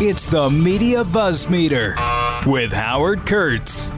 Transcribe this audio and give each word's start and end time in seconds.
It's 0.00 0.28
the 0.28 0.48
Media 0.48 1.02
Buzz 1.02 1.50
Meter 1.50 1.96
with 2.46 2.72
Howard 2.72 3.26
Kurtz. 3.26 3.92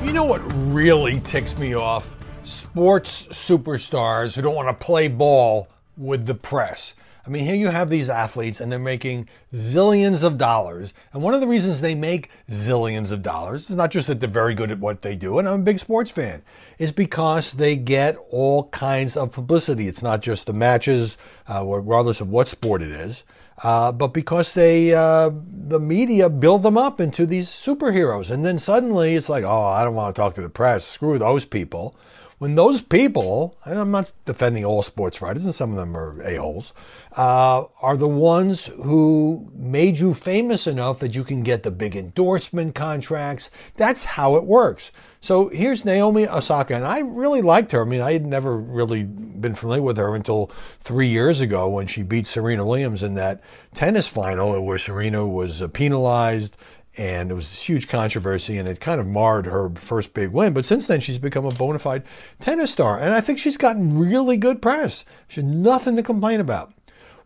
You 0.00 0.12
know 0.12 0.22
what 0.22 0.40
really 0.44 1.18
ticks 1.18 1.58
me 1.58 1.74
off? 1.74 2.16
Sports 2.44 3.26
superstars 3.26 4.36
who 4.36 4.42
don't 4.42 4.54
want 4.54 4.68
to 4.68 4.84
play 4.86 5.08
ball 5.08 5.66
with 5.96 6.26
the 6.26 6.36
press. 6.36 6.94
I 7.26 7.30
mean, 7.30 7.44
here 7.44 7.56
you 7.56 7.70
have 7.70 7.88
these 7.88 8.08
athletes 8.08 8.60
and 8.60 8.70
they're 8.70 8.78
making 8.78 9.28
zillions 9.52 10.22
of 10.22 10.38
dollars. 10.38 10.94
And 11.12 11.20
one 11.20 11.34
of 11.34 11.40
the 11.40 11.48
reasons 11.48 11.80
they 11.80 11.96
make 11.96 12.30
zillions 12.48 13.10
of 13.10 13.20
dollars 13.20 13.70
is 13.70 13.74
not 13.74 13.90
just 13.90 14.06
that 14.06 14.20
they're 14.20 14.30
very 14.30 14.54
good 14.54 14.70
at 14.70 14.78
what 14.78 15.02
they 15.02 15.16
do, 15.16 15.40
and 15.40 15.48
I'm 15.48 15.62
a 15.62 15.64
big 15.64 15.80
sports 15.80 16.12
fan, 16.12 16.42
is 16.78 16.92
because 16.92 17.54
they 17.54 17.74
get 17.74 18.16
all 18.30 18.68
kinds 18.68 19.16
of 19.16 19.32
publicity. 19.32 19.88
It's 19.88 20.02
not 20.02 20.22
just 20.22 20.46
the 20.46 20.52
matches, 20.52 21.18
uh, 21.48 21.64
regardless 21.66 22.20
of 22.20 22.30
what 22.30 22.46
sport 22.46 22.82
it 22.82 22.92
is. 22.92 23.24
Uh, 23.62 23.92
but 23.92 24.08
because 24.08 24.54
they, 24.54 24.94
uh, 24.94 25.30
the 25.68 25.78
media 25.78 26.30
build 26.30 26.62
them 26.62 26.78
up 26.78 27.00
into 27.00 27.26
these 27.26 27.48
superheroes. 27.48 28.30
And 28.30 28.44
then 28.44 28.58
suddenly 28.58 29.16
it's 29.16 29.28
like, 29.28 29.44
oh, 29.44 29.64
I 29.64 29.84
don't 29.84 29.94
want 29.94 30.14
to 30.14 30.20
talk 30.20 30.34
to 30.34 30.42
the 30.42 30.48
press. 30.48 30.84
Screw 30.84 31.18
those 31.18 31.44
people. 31.44 31.94
When 32.38 32.54
those 32.54 32.80
people, 32.80 33.58
and 33.66 33.78
I'm 33.78 33.90
not 33.90 34.14
defending 34.24 34.64
all 34.64 34.80
sports 34.80 35.20
writers, 35.20 35.44
and 35.44 35.54
some 35.54 35.68
of 35.72 35.76
them 35.76 35.94
are 35.94 36.22
a-holes, 36.22 36.72
uh, 37.14 37.64
are 37.82 37.98
the 37.98 38.08
ones 38.08 38.64
who 38.64 39.50
made 39.54 39.98
you 39.98 40.14
famous 40.14 40.66
enough 40.66 41.00
that 41.00 41.14
you 41.14 41.22
can 41.22 41.42
get 41.42 41.64
the 41.64 41.70
big 41.70 41.94
endorsement 41.94 42.74
contracts. 42.74 43.50
That's 43.76 44.04
how 44.04 44.36
it 44.36 44.44
works. 44.44 44.90
So 45.20 45.48
here's 45.48 45.84
Naomi 45.84 46.26
Osaka, 46.26 46.74
and 46.74 46.86
I 46.86 47.00
really 47.00 47.42
liked 47.42 47.72
her. 47.72 47.82
I 47.82 47.84
mean, 47.84 48.00
I 48.00 48.12
had 48.12 48.24
never 48.24 48.56
really 48.56 49.04
been 49.04 49.54
familiar 49.54 49.82
with 49.82 49.98
her 49.98 50.14
until 50.14 50.50
three 50.80 51.08
years 51.08 51.40
ago 51.40 51.68
when 51.68 51.86
she 51.86 52.02
beat 52.02 52.26
Serena 52.26 52.64
Williams 52.64 53.02
in 53.02 53.14
that 53.14 53.42
tennis 53.74 54.08
final 54.08 54.64
where 54.64 54.78
Serena 54.78 55.26
was 55.26 55.60
uh, 55.60 55.68
penalized 55.68 56.56
and 56.96 57.30
it 57.30 57.34
was 57.34 57.50
this 57.50 57.62
huge 57.62 57.86
controversy 57.86 58.58
and 58.58 58.68
it 58.68 58.80
kind 58.80 59.00
of 59.00 59.06
marred 59.06 59.46
her 59.46 59.70
first 59.76 60.14
big 60.14 60.30
win. 60.30 60.52
But 60.54 60.64
since 60.64 60.86
then, 60.86 61.00
she's 61.00 61.18
become 61.18 61.44
a 61.44 61.50
bona 61.50 61.78
fide 61.78 62.02
tennis 62.40 62.70
star, 62.70 62.98
and 62.98 63.12
I 63.12 63.20
think 63.20 63.38
she's 63.38 63.56
gotten 63.56 63.98
really 63.98 64.36
good 64.36 64.62
press. 64.62 65.04
She's 65.28 65.44
nothing 65.44 65.96
to 65.96 66.02
complain 66.02 66.40
about. 66.40 66.72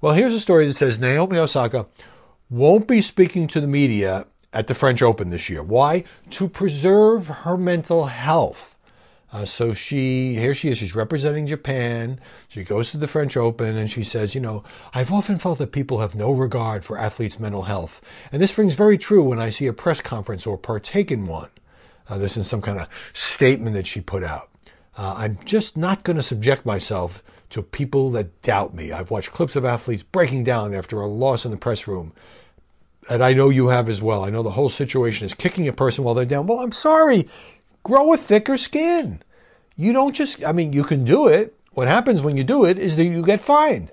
Well, 0.01 0.15
here's 0.15 0.35
a 0.35 0.41
story 0.41 0.67
that 0.67 0.75
says 0.75 0.99
Naomi 0.99 1.39
Osaka 1.39 1.87
won't 2.51 2.87
be 2.87 3.01
speaking 3.01 3.47
to 3.49 3.61
the 3.61 3.67
media 3.67 4.27
at 4.55 4.69
the 4.69 4.75
French 4.75 5.03
Open 5.03 5.29
this 5.29 5.51
year. 5.51 5.63
Why? 5.63 6.05
To 6.31 6.49
preserve 6.49 7.27
her 7.29 7.57
mental 7.57 8.07
health. 8.07 8.79
Uh, 9.33 9.45
so 9.45 9.75
she, 9.75 10.37
here 10.37 10.55
she 10.55 10.69
is, 10.69 10.79
she's 10.79 10.95
representing 10.95 11.49
Japan. 11.49 12.21
She 12.49 12.63
goes 12.63 12.93
to 12.93 12.97
the 12.97 13.09
French 13.09 13.37
Open 13.37 13.77
and 13.77 13.91
she 13.91 14.05
says, 14.05 14.33
You 14.33 14.41
know, 14.41 14.63
I've 14.95 15.13
often 15.13 15.39
felt 15.39 15.59
that 15.59 15.73
people 15.73 15.99
have 15.99 16.15
no 16.15 16.31
regard 16.31 16.85
for 16.85 16.97
athletes' 16.97 17.41
mental 17.41 17.63
health. 17.63 18.01
And 18.31 18.41
this 18.41 18.57
rings 18.57 18.77
very 18.77 18.97
true 18.97 19.25
when 19.25 19.41
I 19.41 19.51
see 19.51 19.67
a 19.67 19.73
press 19.73 20.01
conference 20.01 20.47
or 20.47 20.57
partake 20.57 21.11
in 21.11 21.27
one. 21.27 21.51
Uh, 22.09 22.19
this 22.19 22.37
is 22.37 22.47
some 22.47 22.63
kind 22.63 22.79
of 22.79 22.89
statement 23.13 23.75
that 23.75 23.89
she 23.89 24.01
put 24.01 24.23
out. 24.23 24.51
Uh, 24.97 25.15
I'm 25.17 25.39
just 25.45 25.77
not 25.77 26.05
going 26.05 26.17
to 26.17 26.23
subject 26.23 26.65
myself 26.65 27.25
to 27.51 27.63
people 27.63 28.11
that 28.11 28.41
doubt 28.43 28.73
me. 28.73 28.93
I've 28.93 29.11
watched 29.11 29.33
clips 29.33 29.57
of 29.57 29.65
athletes 29.65 30.05
breaking 30.05 30.45
down 30.45 30.75
after 30.75 31.01
a 31.01 31.09
loss 31.09 31.45
in 31.45 31.51
the 31.51 31.57
press 31.57 31.89
room 31.89 32.13
and 33.11 33.23
I 33.23 33.33
know 33.33 33.49
you 33.49 33.69
have 33.69 33.89
as 33.89 34.03
well. 34.03 34.25
I 34.25 34.31
know 34.31 34.43
the 34.43 34.51
whole 34.51 34.69
situation 34.69 35.27
is 35.27 35.35
kicking 35.35 35.69
a 35.69 35.73
person 35.73 36.05
while 36.05 36.15
they're 36.15 36.25
down. 36.25 36.47
Well, 36.47 36.61
I'm 36.61 36.73
sorry. 36.73 37.29
Grow 37.83 38.13
a 38.13 38.17
thicker 38.17 38.57
skin. 38.57 39.23
You 39.77 39.93
don't 39.93 40.15
just, 40.15 40.45
I 40.45 40.53
mean, 40.53 40.73
you 40.73 40.85
can 40.85 41.05
do 41.05 41.27
it. 41.27 41.59
What 41.73 41.89
happens 41.89 42.23
when 42.23 42.37
you 42.37 42.45
do 42.45 42.65
it 42.65 42.79
is 42.79 42.97
that 42.97 43.05
you 43.05 43.23
get 43.23 43.41
fined. 43.41 43.91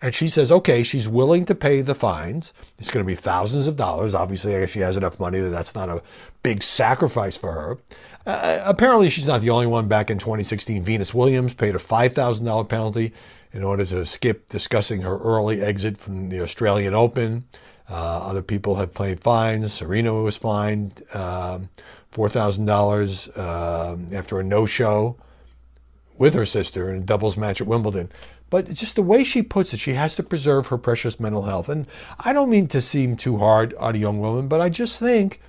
And 0.00 0.14
she 0.14 0.28
says, 0.28 0.52
okay, 0.52 0.82
she's 0.82 1.08
willing 1.08 1.44
to 1.46 1.54
pay 1.54 1.80
the 1.80 1.94
fines. 1.94 2.54
It's 2.78 2.90
going 2.90 3.04
to 3.04 3.06
be 3.06 3.16
thousands 3.16 3.66
of 3.66 3.76
dollars. 3.76 4.14
Obviously, 4.14 4.54
I 4.54 4.60
guess 4.60 4.70
she 4.70 4.80
has 4.80 4.96
enough 4.96 5.18
money 5.18 5.40
that 5.40 5.50
that's 5.50 5.74
not 5.74 5.88
a 5.88 6.02
big 6.42 6.62
sacrifice 6.62 7.36
for 7.36 7.52
her. 7.52 7.78
Uh, 8.24 8.62
apparently, 8.64 9.10
she's 9.10 9.26
not 9.26 9.40
the 9.40 9.50
only 9.50 9.66
one. 9.66 9.88
Back 9.88 10.10
in 10.10 10.18
2016, 10.18 10.84
Venus 10.84 11.12
Williams 11.12 11.52
paid 11.52 11.74
a 11.74 11.78
$5,000 11.78 12.68
penalty 12.68 13.12
in 13.52 13.64
order 13.64 13.84
to 13.86 14.06
skip 14.06 14.48
discussing 14.48 15.02
her 15.02 15.18
early 15.18 15.62
exit 15.62 15.98
from 15.98 16.28
the 16.28 16.42
Australian 16.42 16.94
Open. 16.94 17.44
Uh, 17.90 17.94
other 17.94 18.42
people 18.42 18.76
have 18.76 18.94
paid 18.94 19.20
fines. 19.20 19.72
Serena 19.72 20.12
was 20.12 20.36
fined 20.36 21.02
um, 21.14 21.68
$4,000 22.12 23.36
uh, 23.36 24.16
after 24.16 24.40
a 24.40 24.44
no 24.44 24.66
show 24.66 25.16
with 26.18 26.34
her 26.34 26.44
sister 26.44 26.92
in 26.92 27.02
a 27.02 27.04
doubles 27.04 27.36
match 27.36 27.60
at 27.60 27.66
Wimbledon. 27.66 28.10
But 28.50 28.68
it's 28.68 28.80
just 28.80 28.96
the 28.96 29.02
way 29.02 29.24
she 29.24 29.42
puts 29.42 29.74
it, 29.74 29.80
she 29.80 29.92
has 29.92 30.16
to 30.16 30.22
preserve 30.22 30.68
her 30.68 30.78
precious 30.78 31.20
mental 31.20 31.42
health. 31.42 31.68
And 31.68 31.86
I 32.18 32.32
don't 32.32 32.50
mean 32.50 32.66
to 32.68 32.80
seem 32.80 33.16
too 33.16 33.38
hard 33.38 33.74
on 33.74 33.94
a 33.94 33.98
young 33.98 34.20
woman, 34.20 34.48
but 34.48 34.60
I 34.60 34.68
just 34.68 34.98
think 34.98 35.40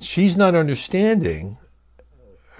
she's 0.00 0.36
not 0.36 0.54
understanding. 0.54 1.58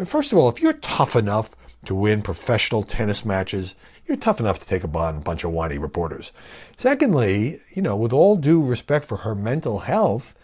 First 0.04 0.32
of 0.32 0.38
all, 0.38 0.48
if 0.48 0.60
you're 0.60 0.72
tough 0.74 1.14
enough 1.14 1.52
to 1.86 1.94
win 1.94 2.22
professional 2.22 2.82
tennis 2.82 3.24
matches, 3.24 3.76
you're 4.06 4.16
tough 4.16 4.40
enough 4.40 4.58
to 4.60 4.66
take 4.66 4.84
a 4.84 4.98
on 4.98 5.16
a 5.16 5.20
bunch 5.20 5.44
of 5.44 5.52
whiny 5.52 5.78
reporters. 5.78 6.32
Secondly, 6.76 7.60
you 7.72 7.82
know, 7.82 7.96
with 7.96 8.12
all 8.12 8.36
due 8.36 8.62
respect 8.62 9.04
for 9.06 9.18
her 9.18 9.34
mental 9.34 9.80
health, 9.80 10.34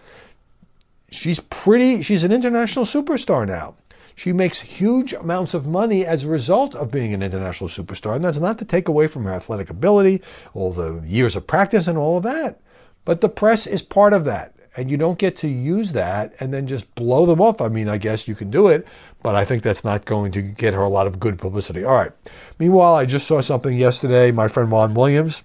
she's 1.11 1.41
pretty, 1.41 2.03
she's 2.03 2.25
an 2.25 2.33
international 2.33 2.85
superstar 2.85 3.47
now. 3.47 3.75
She 4.15 4.33
makes 4.33 4.61
huge 4.61 5.13
amounts 5.13 5.55
of 5.55 5.67
money 5.67 6.05
as 6.05 6.25
a 6.25 6.29
result 6.29 6.75
of 6.75 6.91
being 6.91 7.15
an 7.15 7.23
international 7.23 7.71
superstar. 7.71 8.15
And 8.15 8.25
that's 8.25 8.39
not 8.39 8.59
to 8.59 8.65
take 8.65 8.87
away 8.87 9.07
from 9.07 9.25
her 9.25 9.33
athletic 9.33 9.71
ability, 9.71 10.21
all 10.53 10.73
the 10.73 11.01
years 11.07 11.37
of 11.37 11.47
practice 11.47 11.87
and 11.87 11.97
all 11.97 12.19
of 12.19 12.23
that. 12.25 12.61
But 13.05 13.23
the 13.23 13.31
press 13.31 13.67
is 13.67 13.81
part 13.81 14.13
of 14.13 14.27
that 14.27 14.55
and 14.77 14.91
you 14.91 14.97
don't 14.97 15.19
get 15.19 15.37
to 15.37 15.49
use 15.49 15.93
that 15.93 16.35
and 16.41 16.55
then 16.55 16.67
just 16.67 16.93
blow 16.95 17.27
them 17.27 17.41
off. 17.41 17.61
I 17.61 17.69
mean, 17.69 17.89
I 17.89 17.99
guess 17.99 18.29
you 18.29 18.35
can 18.35 18.51
do 18.51 18.69
it, 18.69 18.87
but 19.23 19.35
I 19.35 19.45
think 19.45 19.63
that's 19.63 19.85
not 19.85 20.05
going 20.05 20.33
to 20.33 20.43
get 20.43 20.75
her 20.75 20.83
a 20.83 20.89
lot 20.89 21.07
of 21.07 21.19
good 21.19 21.39
publicity. 21.39 21.85
All 21.85 21.95
right. 21.95 22.13
Meanwhile, 22.59 22.95
I 22.95 23.05
just 23.05 23.27
saw 23.27 23.41
something 23.41 23.77
yesterday. 23.77 24.31
My 24.31 24.49
friend 24.49 24.71
Juan 24.71 24.95
Williams 24.95 25.43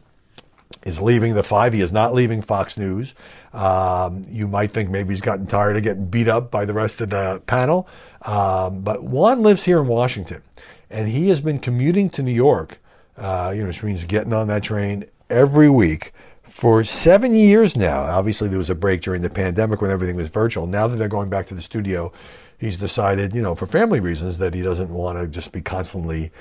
is 0.86 1.02
leaving 1.02 1.34
the 1.34 1.44
five. 1.44 1.74
He 1.74 1.82
is 1.82 1.92
not 1.92 2.14
leaving 2.14 2.42
Fox 2.42 2.78
News. 2.78 3.14
Um, 3.54 4.24
you 4.28 4.48
might 4.48 4.70
think 4.70 4.90
maybe 4.90 5.14
he's 5.14 5.22
gotten 5.22 5.48
tired 5.48 5.78
of 5.78 5.84
getting 5.84 6.08
beat 6.08 6.28
up 6.28 6.52
by 6.52 6.66
the 6.66 6.74
rest 6.74 7.02
of 7.02 7.10
the 7.10 7.42
panel. 7.48 7.88
Um, 8.24 8.82
but 8.82 9.04
Juan 9.04 9.42
lives 9.42 9.64
here 9.64 9.80
in 9.80 9.88
Washington, 9.88 10.42
and 10.90 11.08
he 11.08 11.30
has 11.30 11.42
been 11.42 11.60
commuting 11.60 12.10
to 12.12 12.24
New 12.24 12.34
York, 12.34 12.80
uh, 13.18 13.54
you 13.56 13.62
know, 13.62 13.68
which 13.68 13.82
means 13.82 14.04
getting 14.04 14.34
on 14.34 14.48
that 14.48 14.64
train 14.64 15.06
every 15.30 15.70
week 15.70 16.12
for 16.56 16.86
seven 16.86 17.36
years 17.36 17.76
now. 17.76 18.00
Obviously, 18.00 18.48
there 18.48 18.58
was 18.58 18.70
a 18.70 18.76
break 18.76 19.02
during 19.02 19.22
the 19.22 19.30
pandemic 19.30 19.82
when 19.82 19.92
everything 19.92 20.16
was 20.16 20.30
virtual. 20.30 20.66
Now 20.66 20.88
that 20.88 20.96
they're 20.96 21.10
going 21.10 21.28
back 21.28 21.48
to 21.48 21.54
the 21.54 21.62
studio, 21.62 22.14
he's 22.58 22.78
decided, 22.78 23.36
you 23.36 23.42
know, 23.42 23.56
for 23.56 23.66
family 23.66 24.00
reasons, 24.00 24.38
that 24.38 24.54
he 24.54 24.62
doesn't 24.62 24.90
want 24.90 25.20
to 25.20 25.28
just 25.28 25.52
be 25.52 25.60
constantly 25.60 26.32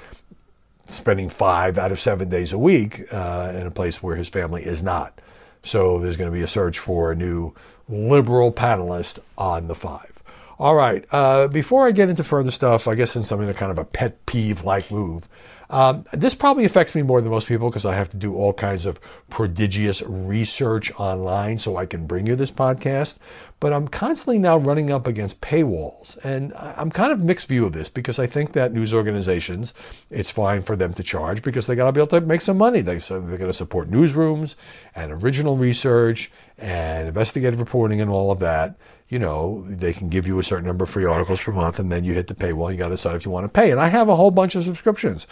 spending 0.86 1.28
five 1.28 1.78
out 1.78 1.90
of 1.90 1.98
seven 1.98 2.28
days 2.28 2.52
a 2.52 2.58
week 2.58 3.12
uh, 3.12 3.54
in 3.56 3.66
a 3.66 3.72
place 3.72 4.04
where 4.04 4.14
his 4.14 4.28
family 4.28 4.62
is 4.62 4.84
not. 4.84 5.20
So 5.64 5.98
there's 5.98 6.16
going 6.16 6.30
to 6.30 6.36
be 6.36 6.44
a 6.44 6.48
search 6.48 6.78
for 6.78 7.10
a 7.10 7.16
new 7.16 7.52
liberal 7.88 8.52
panelist 8.52 9.18
on 9.36 9.66
the 9.66 9.74
five. 9.74 10.22
All 10.60 10.76
right. 10.76 11.04
Uh, 11.10 11.48
before 11.48 11.88
I 11.88 11.90
get 11.90 12.08
into 12.08 12.22
further 12.22 12.52
stuff, 12.52 12.86
I 12.86 12.94
guess 12.94 13.16
in 13.16 13.24
something 13.24 13.48
a 13.48 13.54
kind 13.54 13.72
of 13.72 13.78
a 13.78 13.84
pet 13.84 14.24
peeve 14.26 14.62
like 14.62 14.92
move, 14.92 15.28
um, 15.74 16.04
this 16.12 16.34
probably 16.34 16.64
affects 16.64 16.94
me 16.94 17.02
more 17.02 17.20
than 17.20 17.32
most 17.32 17.48
people 17.48 17.68
because 17.68 17.84
I 17.84 17.96
have 17.96 18.08
to 18.10 18.16
do 18.16 18.36
all 18.36 18.52
kinds 18.52 18.86
of 18.86 19.00
prodigious 19.28 20.02
research 20.02 20.92
online 21.00 21.58
so 21.58 21.76
I 21.76 21.84
can 21.84 22.06
bring 22.06 22.28
you 22.28 22.36
this 22.36 22.52
podcast. 22.52 23.16
But 23.58 23.72
I'm 23.72 23.88
constantly 23.88 24.38
now 24.38 24.56
running 24.56 24.92
up 24.92 25.08
against 25.08 25.40
paywalls. 25.40 26.16
And 26.24 26.52
I'm 26.54 26.92
kind 26.92 27.10
of 27.10 27.24
mixed 27.24 27.48
view 27.48 27.66
of 27.66 27.72
this 27.72 27.88
because 27.88 28.20
I 28.20 28.26
think 28.28 28.52
that 28.52 28.72
news 28.72 28.94
organizations, 28.94 29.74
it's 30.10 30.30
fine 30.30 30.62
for 30.62 30.76
them 30.76 30.92
to 30.94 31.02
charge 31.02 31.42
because 31.42 31.66
they 31.66 31.74
got 31.74 31.86
to 31.86 31.92
be 31.92 31.98
able 31.98 32.06
to 32.06 32.20
make 32.20 32.42
some 32.42 32.56
money. 32.56 32.80
They, 32.80 33.00
so 33.00 33.18
they're 33.18 33.36
going 33.36 33.50
to 33.50 33.52
support 33.52 33.90
newsrooms 33.90 34.54
and 34.94 35.10
original 35.10 35.56
research 35.56 36.30
and 36.56 37.08
investigative 37.08 37.58
reporting 37.58 38.00
and 38.00 38.12
all 38.12 38.30
of 38.30 38.38
that 38.38 38.76
you 39.08 39.18
know, 39.18 39.64
they 39.68 39.92
can 39.92 40.08
give 40.08 40.26
you 40.26 40.38
a 40.38 40.42
certain 40.42 40.66
number 40.66 40.84
of 40.84 40.90
free 40.90 41.04
articles 41.04 41.40
per 41.40 41.52
month, 41.52 41.78
and 41.78 41.92
then 41.92 42.04
you 42.04 42.14
hit 42.14 42.26
the 42.26 42.34
paywall. 42.34 42.72
You 42.72 42.78
got 42.78 42.88
to 42.88 42.94
decide 42.94 43.16
if 43.16 43.24
you 43.24 43.30
want 43.30 43.44
to 43.44 43.48
pay. 43.48 43.70
And 43.70 43.80
I 43.80 43.88
have 43.88 44.08
a 44.08 44.16
whole 44.16 44.30
bunch 44.30 44.54
of 44.54 44.64
subscriptions 44.64 45.26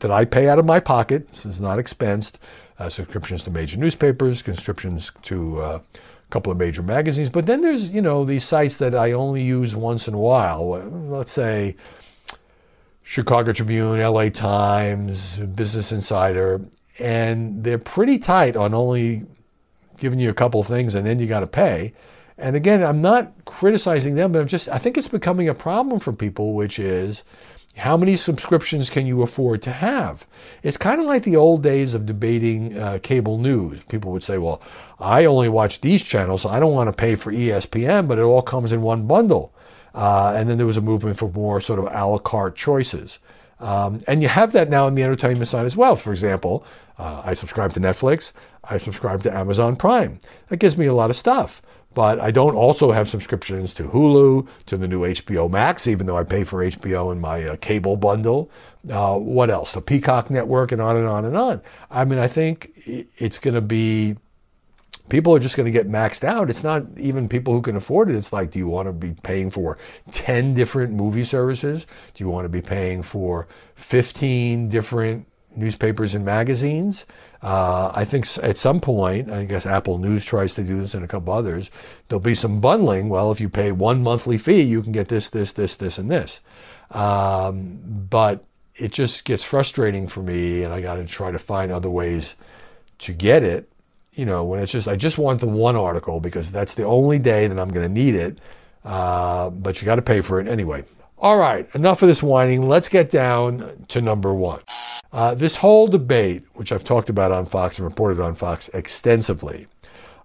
that 0.00 0.10
I 0.10 0.24
pay 0.24 0.48
out 0.48 0.58
of 0.58 0.64
my 0.64 0.80
pocket. 0.80 1.28
This 1.28 1.46
is 1.46 1.60
not 1.60 1.78
expensed. 1.78 2.34
Uh, 2.78 2.90
subscriptions 2.90 3.42
to 3.44 3.50
major 3.50 3.78
newspapers, 3.78 4.44
subscriptions 4.44 5.10
to 5.22 5.62
uh, 5.62 5.80
a 5.94 6.30
couple 6.30 6.52
of 6.52 6.58
major 6.58 6.82
magazines. 6.82 7.30
But 7.30 7.46
then 7.46 7.62
there's, 7.62 7.90
you 7.90 8.02
know, 8.02 8.24
these 8.24 8.44
sites 8.44 8.76
that 8.78 8.94
I 8.94 9.12
only 9.12 9.42
use 9.42 9.74
once 9.74 10.08
in 10.08 10.14
a 10.14 10.18
while. 10.18 10.68
Let's 11.08 11.32
say 11.32 11.76
Chicago 13.02 13.52
Tribune, 13.52 14.00
LA 14.00 14.28
Times, 14.28 15.36
Business 15.38 15.92
Insider, 15.92 16.60
and 16.98 17.62
they're 17.62 17.78
pretty 17.78 18.18
tight 18.18 18.56
on 18.56 18.74
only 18.74 19.24
giving 19.96 20.18
you 20.18 20.28
a 20.28 20.34
couple 20.34 20.62
things 20.62 20.94
and 20.94 21.06
then 21.06 21.18
you 21.18 21.26
got 21.26 21.40
to 21.40 21.46
pay. 21.46 21.94
And 22.38 22.54
again, 22.54 22.82
I'm 22.82 23.00
not 23.00 23.32
criticizing 23.46 24.14
them, 24.14 24.32
but 24.32 24.40
I'm 24.40 24.48
just, 24.48 24.68
I 24.68 24.78
think 24.78 24.98
it's 24.98 25.08
becoming 25.08 25.48
a 25.48 25.54
problem 25.54 26.00
for 26.00 26.12
people, 26.12 26.52
which 26.54 26.78
is, 26.78 27.24
How 27.76 27.96
many 27.96 28.16
subscriptions 28.16 28.90
can 28.90 29.06
you 29.06 29.22
afford 29.22 29.62
to 29.62 29.72
have? 29.72 30.26
It's 30.62 30.76
kind 30.76 31.00
of 31.00 31.06
like 31.06 31.22
the 31.24 31.36
old 31.36 31.62
days 31.62 31.94
of 31.94 32.06
debating 32.06 32.76
uh, 32.78 32.98
cable 33.02 33.38
news. 33.38 33.82
People 33.88 34.12
would 34.12 34.22
say, 34.22 34.38
well, 34.38 34.60
I 34.98 35.24
only 35.26 35.48
watch 35.48 35.80
these 35.80 36.02
channels, 36.02 36.42
so 36.42 36.48
I 36.48 36.60
don't 36.60 36.72
want 36.72 36.88
to 36.88 36.92
pay 36.92 37.14
for 37.16 37.32
ESPN, 37.32 38.08
but 38.08 38.18
it 38.18 38.22
all 38.22 38.42
comes 38.42 38.72
in 38.72 38.80
one 38.82 39.06
bundle. 39.06 39.52
Uh, 39.94 40.34
and 40.36 40.48
then 40.48 40.58
there 40.58 40.66
was 40.66 40.76
a 40.76 40.82
movement 40.82 41.16
for 41.18 41.30
more 41.30 41.60
sort 41.60 41.78
of 41.78 41.86
a 41.86 42.06
la 42.06 42.18
carte 42.18 42.56
choices. 42.56 43.18
Um, 43.60 43.98
and 44.06 44.22
you 44.22 44.28
have 44.28 44.52
that 44.52 44.68
now 44.68 44.86
in 44.88 44.94
the 44.94 45.02
entertainment 45.02 45.48
side 45.48 45.64
as 45.64 45.76
well. 45.76 45.96
For 45.96 46.12
example, 46.12 46.66
uh, 46.98 47.22
I 47.24 47.32
subscribe 47.32 47.72
to 47.74 47.80
Netflix, 47.80 48.32
I 48.64 48.78
subscribe 48.78 49.22
to 49.22 49.34
Amazon 49.34 49.76
Prime. 49.76 50.18
That 50.48 50.58
gives 50.58 50.76
me 50.76 50.86
a 50.86 50.94
lot 50.94 51.08
of 51.10 51.16
stuff. 51.16 51.62
But 51.96 52.20
I 52.20 52.30
don't 52.30 52.54
also 52.54 52.92
have 52.92 53.08
subscriptions 53.08 53.72
to 53.72 53.84
Hulu, 53.84 54.46
to 54.66 54.76
the 54.76 54.86
new 54.86 55.00
HBO 55.00 55.50
Max, 55.50 55.86
even 55.86 56.04
though 56.04 56.18
I 56.18 56.24
pay 56.24 56.44
for 56.44 56.62
HBO 56.62 57.10
in 57.10 57.22
my 57.22 57.42
uh, 57.42 57.56
cable 57.56 57.96
bundle. 57.96 58.50
Uh, 58.86 59.16
what 59.16 59.48
else? 59.48 59.72
The 59.72 59.80
Peacock 59.80 60.28
Network, 60.28 60.72
and 60.72 60.82
on 60.82 60.98
and 60.98 61.06
on 61.06 61.24
and 61.24 61.34
on. 61.38 61.62
I 61.90 62.04
mean, 62.04 62.18
I 62.18 62.28
think 62.28 62.70
it's 62.76 63.38
going 63.38 63.54
to 63.54 63.62
be 63.62 64.18
people 65.08 65.34
are 65.34 65.38
just 65.38 65.56
going 65.56 65.64
to 65.64 65.70
get 65.70 65.88
maxed 65.88 66.22
out. 66.22 66.50
It's 66.50 66.62
not 66.62 66.84
even 66.98 67.30
people 67.30 67.54
who 67.54 67.62
can 67.62 67.76
afford 67.76 68.10
it. 68.10 68.16
It's 68.16 68.30
like, 68.30 68.50
do 68.50 68.58
you 68.58 68.68
want 68.68 68.88
to 68.88 68.92
be 68.92 69.14
paying 69.22 69.48
for 69.48 69.78
10 70.10 70.52
different 70.52 70.92
movie 70.92 71.24
services? 71.24 71.86
Do 72.12 72.22
you 72.22 72.28
want 72.28 72.44
to 72.44 72.50
be 72.50 72.60
paying 72.60 73.02
for 73.02 73.48
15 73.76 74.68
different 74.68 75.26
newspapers 75.56 76.14
and 76.14 76.24
magazines? 76.24 77.06
Uh, 77.42 77.92
I 77.94 78.04
think 78.04 78.26
at 78.42 78.58
some 78.58 78.80
point, 78.80 79.30
I 79.30 79.44
guess 79.44 79.66
Apple 79.66 79.98
News 79.98 80.24
tries 80.24 80.54
to 80.54 80.62
do 80.62 80.80
this 80.80 80.94
and 80.94 81.04
a 81.04 81.08
couple 81.08 81.32
others, 81.32 81.70
there'll 82.08 82.20
be 82.20 82.34
some 82.34 82.60
bundling. 82.60 83.08
Well, 83.08 83.30
if 83.32 83.40
you 83.40 83.48
pay 83.48 83.72
one 83.72 84.02
monthly 84.02 84.38
fee, 84.38 84.62
you 84.62 84.82
can 84.82 84.92
get 84.92 85.08
this, 85.08 85.30
this, 85.30 85.52
this, 85.52 85.76
this, 85.76 85.98
and 85.98 86.10
this. 86.10 86.40
Um, 86.90 87.78
but 88.10 88.44
it 88.74 88.92
just 88.92 89.24
gets 89.24 89.44
frustrating 89.44 90.08
for 90.08 90.22
me, 90.22 90.62
and 90.62 90.72
I 90.72 90.80
got 90.80 90.96
to 90.96 91.04
try 91.04 91.30
to 91.30 91.38
find 91.38 91.72
other 91.72 91.90
ways 91.90 92.34
to 92.98 93.12
get 93.12 93.42
it 93.42 93.70
you 94.16 94.24
know, 94.24 94.44
when 94.44 94.60
it's 94.60 94.72
just, 94.72 94.88
I 94.88 94.96
just 94.96 95.18
want 95.18 95.40
the 95.40 95.46
one 95.46 95.76
article 95.76 96.20
because 96.20 96.50
that's 96.50 96.74
the 96.74 96.84
only 96.84 97.18
day 97.18 97.46
that 97.46 97.58
I'm 97.58 97.68
going 97.68 97.86
to 97.86 97.92
need 97.92 98.14
it. 98.14 98.38
Uh, 98.84 99.50
but 99.50 99.80
you 99.80 99.84
got 99.84 99.96
to 99.96 100.02
pay 100.02 100.20
for 100.22 100.40
it 100.40 100.48
anyway. 100.48 100.84
All 101.18 101.38
right, 101.38 101.68
enough 101.74 102.02
of 102.02 102.08
this 102.08 102.22
whining. 102.22 102.68
Let's 102.68 102.88
get 102.88 103.10
down 103.10 103.84
to 103.88 104.00
number 104.00 104.32
one. 104.32 104.60
Uh, 105.12 105.34
this 105.34 105.56
whole 105.56 105.86
debate, 105.86 106.44
which 106.54 106.72
I've 106.72 106.84
talked 106.84 107.08
about 107.08 107.32
on 107.32 107.46
Fox 107.46 107.78
and 107.78 107.86
reported 107.86 108.20
on 108.20 108.34
Fox 108.34 108.68
extensively, 108.74 109.66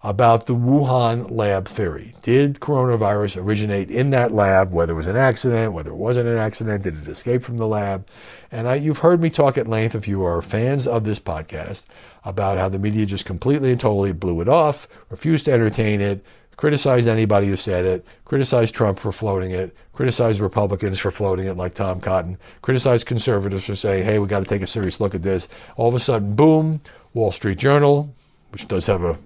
about 0.04 0.48
the 0.48 0.56
Wuhan 0.56 1.30
lab 1.30 1.68
theory. 1.68 2.16
Did 2.24 2.60
coronavirus 2.60 3.42
originate 3.42 3.92
in 3.92 4.10
that 4.10 4.34
lab, 4.34 4.74
whether 4.74 4.94
it 4.94 4.98
was 4.98 5.08
an 5.08 5.16
accident, 5.16 5.74
whether 5.74 5.92
it 5.92 5.96
wasn't 5.96 6.28
an 6.28 6.40
accident, 6.40 6.84
did 6.84 6.98
it 6.98 7.08
escape 7.08 7.44
from 7.44 7.58
the 7.58 7.68
lab? 7.68 8.08
And 8.52 8.68
I, 8.68 8.76
you've 8.76 9.00
heard 9.00 9.22
me 9.22 9.30
talk 9.30 9.58
at 9.60 9.68
length, 9.68 9.94
if 9.94 10.08
you 10.08 10.26
are 10.26 10.42
fans 10.42 10.88
of 10.88 11.04
this 11.04 11.20
podcast, 11.20 11.84
about 12.26 12.58
how 12.58 12.68
the 12.68 12.80
media 12.80 13.06
just 13.06 13.26
completely 13.26 13.72
and 13.72 13.80
totally 13.80 14.12
blew 14.12 14.42
it 14.42 14.50
off, 14.50 14.88
refused 15.10 15.46
to 15.46 15.52
entertain 15.52 16.02
it, 16.02 16.26
criticized 16.58 17.08
anybody 17.08 17.48
who 17.48 17.56
said 17.56 17.86
it, 17.86 18.06
criticized 18.26 18.76
Trump 18.76 19.00
for 19.00 19.12
floating 19.12 19.52
it, 19.52 19.76
criticized 19.94 20.40
Republicans 20.40 21.00
for 21.00 21.12
floating 21.12 21.48
it 21.48 21.58
like 21.58 21.74
Tom 21.74 22.00
Cotton, 22.00 22.38
criticized 22.62 23.08
conservatives 23.08 23.66
for 23.66 23.76
saying, 23.76 24.06
hey, 24.06 24.20
we 24.20 24.28
got 24.28 24.40
to 24.40 24.46
take 24.46 24.62
a 24.62 24.68
serious 24.68 25.00
look 25.00 25.16
at 25.16 25.22
this. 25.22 25.48
All 25.76 25.90
of 25.90 25.96
a 25.96 26.00
sudden, 26.00 26.36
boom, 26.36 26.82
Wall 27.14 27.32
Street 27.32 27.58
Journal, 27.58 28.14
which 28.52 28.68
does 28.68 28.88
have 28.88 29.04
a 29.04 29.18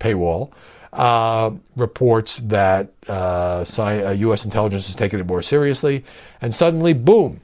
paywall, 0.00 0.52
uh, 0.92 1.50
reports 1.76 2.38
that 2.38 2.92
uh, 3.08 3.64
U.S. 3.68 4.44
Uh, 4.44 4.46
intelligence 4.46 4.88
is 4.88 4.94
taking 4.94 5.18
it 5.20 5.26
more 5.26 5.42
seriously, 5.42 6.04
and 6.40 6.54
suddenly, 6.54 6.92
boom, 6.92 7.40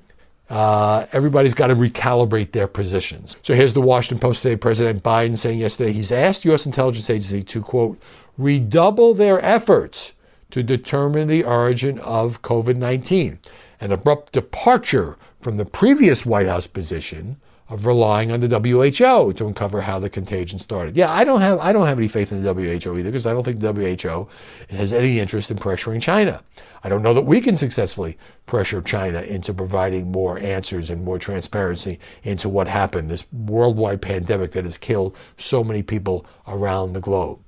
uh, 0.51 1.07
everybody's 1.13 1.55
got 1.55 1.69
to 1.69 1.77
recalibrate 1.77 2.53
their 2.53 2.67
positions. 2.67 3.37
So 3.43 3.55
here's 3.55 3.73
the 3.73 3.81
Washington 3.81 4.19
Post 4.19 4.43
today. 4.43 4.57
President 4.57 5.03
Biden 5.03 5.39
saying 5.39 5.61
yesterday 5.61 5.93
he's 5.93 6.11
asked 6.11 6.45
U.S. 6.45 6.67
intelligence 6.67 7.09
agency 7.09 7.43
to, 7.45 7.63
quote, 7.63 8.01
redouble 8.41 9.13
their 9.13 9.45
efforts 9.45 10.13
to 10.51 10.63
determine 10.63 11.29
the 11.29 11.45
origin 11.45 11.99
of 11.99 12.41
COVID 12.43 12.77
19, 12.77 13.39
an 13.81 13.93
abrupt 13.93 14.33
departure 14.33 15.19
from 15.41 15.59
the 15.59 15.65
previous 15.65 16.25
White 16.25 16.47
House 16.47 16.67
position 16.67 17.37
of 17.69 17.87
relying 17.87 18.33
on 18.33 18.41
the 18.41 18.49
WHO 18.49 19.33
to 19.33 19.47
uncover 19.47 19.83
how 19.83 19.99
the 19.99 20.11
contagion 20.11 20.59
started. 20.59 20.97
Yeah, 20.97 21.13
I 21.13 21.23
don't 21.23 21.41
have 21.41 21.61
I 21.61 21.73
don't 21.73 21.87
have 21.87 21.99
any 21.99 22.09
faith 22.09 22.33
in 22.33 22.43
the 22.43 22.53
WHO 22.53 22.99
either 22.99 23.11
because 23.11 23.27
I 23.27 23.33
don't 23.33 23.45
think 23.45 23.61
the 23.61 23.73
WHO 23.73 24.29
has 24.75 24.93
any 24.93 25.21
interest 25.21 25.51
in 25.51 25.59
pressuring 25.59 26.03
China. 26.03 26.43
I 26.83 26.89
don't 26.89 27.03
know 27.03 27.15
that 27.15 27.27
we 27.27 27.41
can 27.41 27.57
successfully 27.57 28.19
pressure 28.47 28.81
China 28.81 29.21
into 29.21 29.53
providing 29.53 30.11
more 30.11 30.39
answers 30.39 30.91
and 30.91 31.05
more 31.05 31.19
transparency 31.19 32.01
into 32.25 32.49
what 32.49 32.67
happened, 32.67 33.11
this 33.11 33.27
worldwide 33.33 34.03
pandemic 34.03 34.53
that 34.53 34.65
has 34.65 34.79
killed 34.79 35.15
so 35.37 35.63
many 35.63 35.83
people 35.83 36.25
around 36.49 36.95
the 36.95 37.01
globe. 37.01 37.39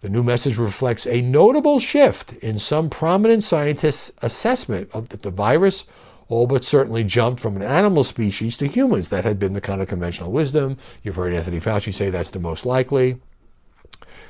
The 0.00 0.08
new 0.08 0.22
message 0.22 0.56
reflects 0.56 1.06
a 1.06 1.20
notable 1.20 1.78
shift 1.78 2.32
in 2.34 2.58
some 2.58 2.88
prominent 2.88 3.42
scientists' 3.42 4.12
assessment 4.22 4.88
of 4.94 5.10
that 5.10 5.22
the 5.22 5.30
virus 5.30 5.84
all 6.28 6.46
but 6.46 6.64
certainly 6.64 7.04
jumped 7.04 7.42
from 7.42 7.56
an 7.56 7.62
animal 7.62 8.02
species 8.04 8.56
to 8.56 8.66
humans. 8.66 9.10
That 9.10 9.24
had 9.24 9.38
been 9.38 9.52
the 9.52 9.60
kind 9.60 9.82
of 9.82 9.88
conventional 9.88 10.32
wisdom. 10.32 10.78
You've 11.02 11.16
heard 11.16 11.34
Anthony 11.34 11.60
Fauci 11.60 11.92
say 11.92 12.08
that's 12.08 12.30
the 12.30 12.38
most 12.38 12.64
likely. 12.64 13.20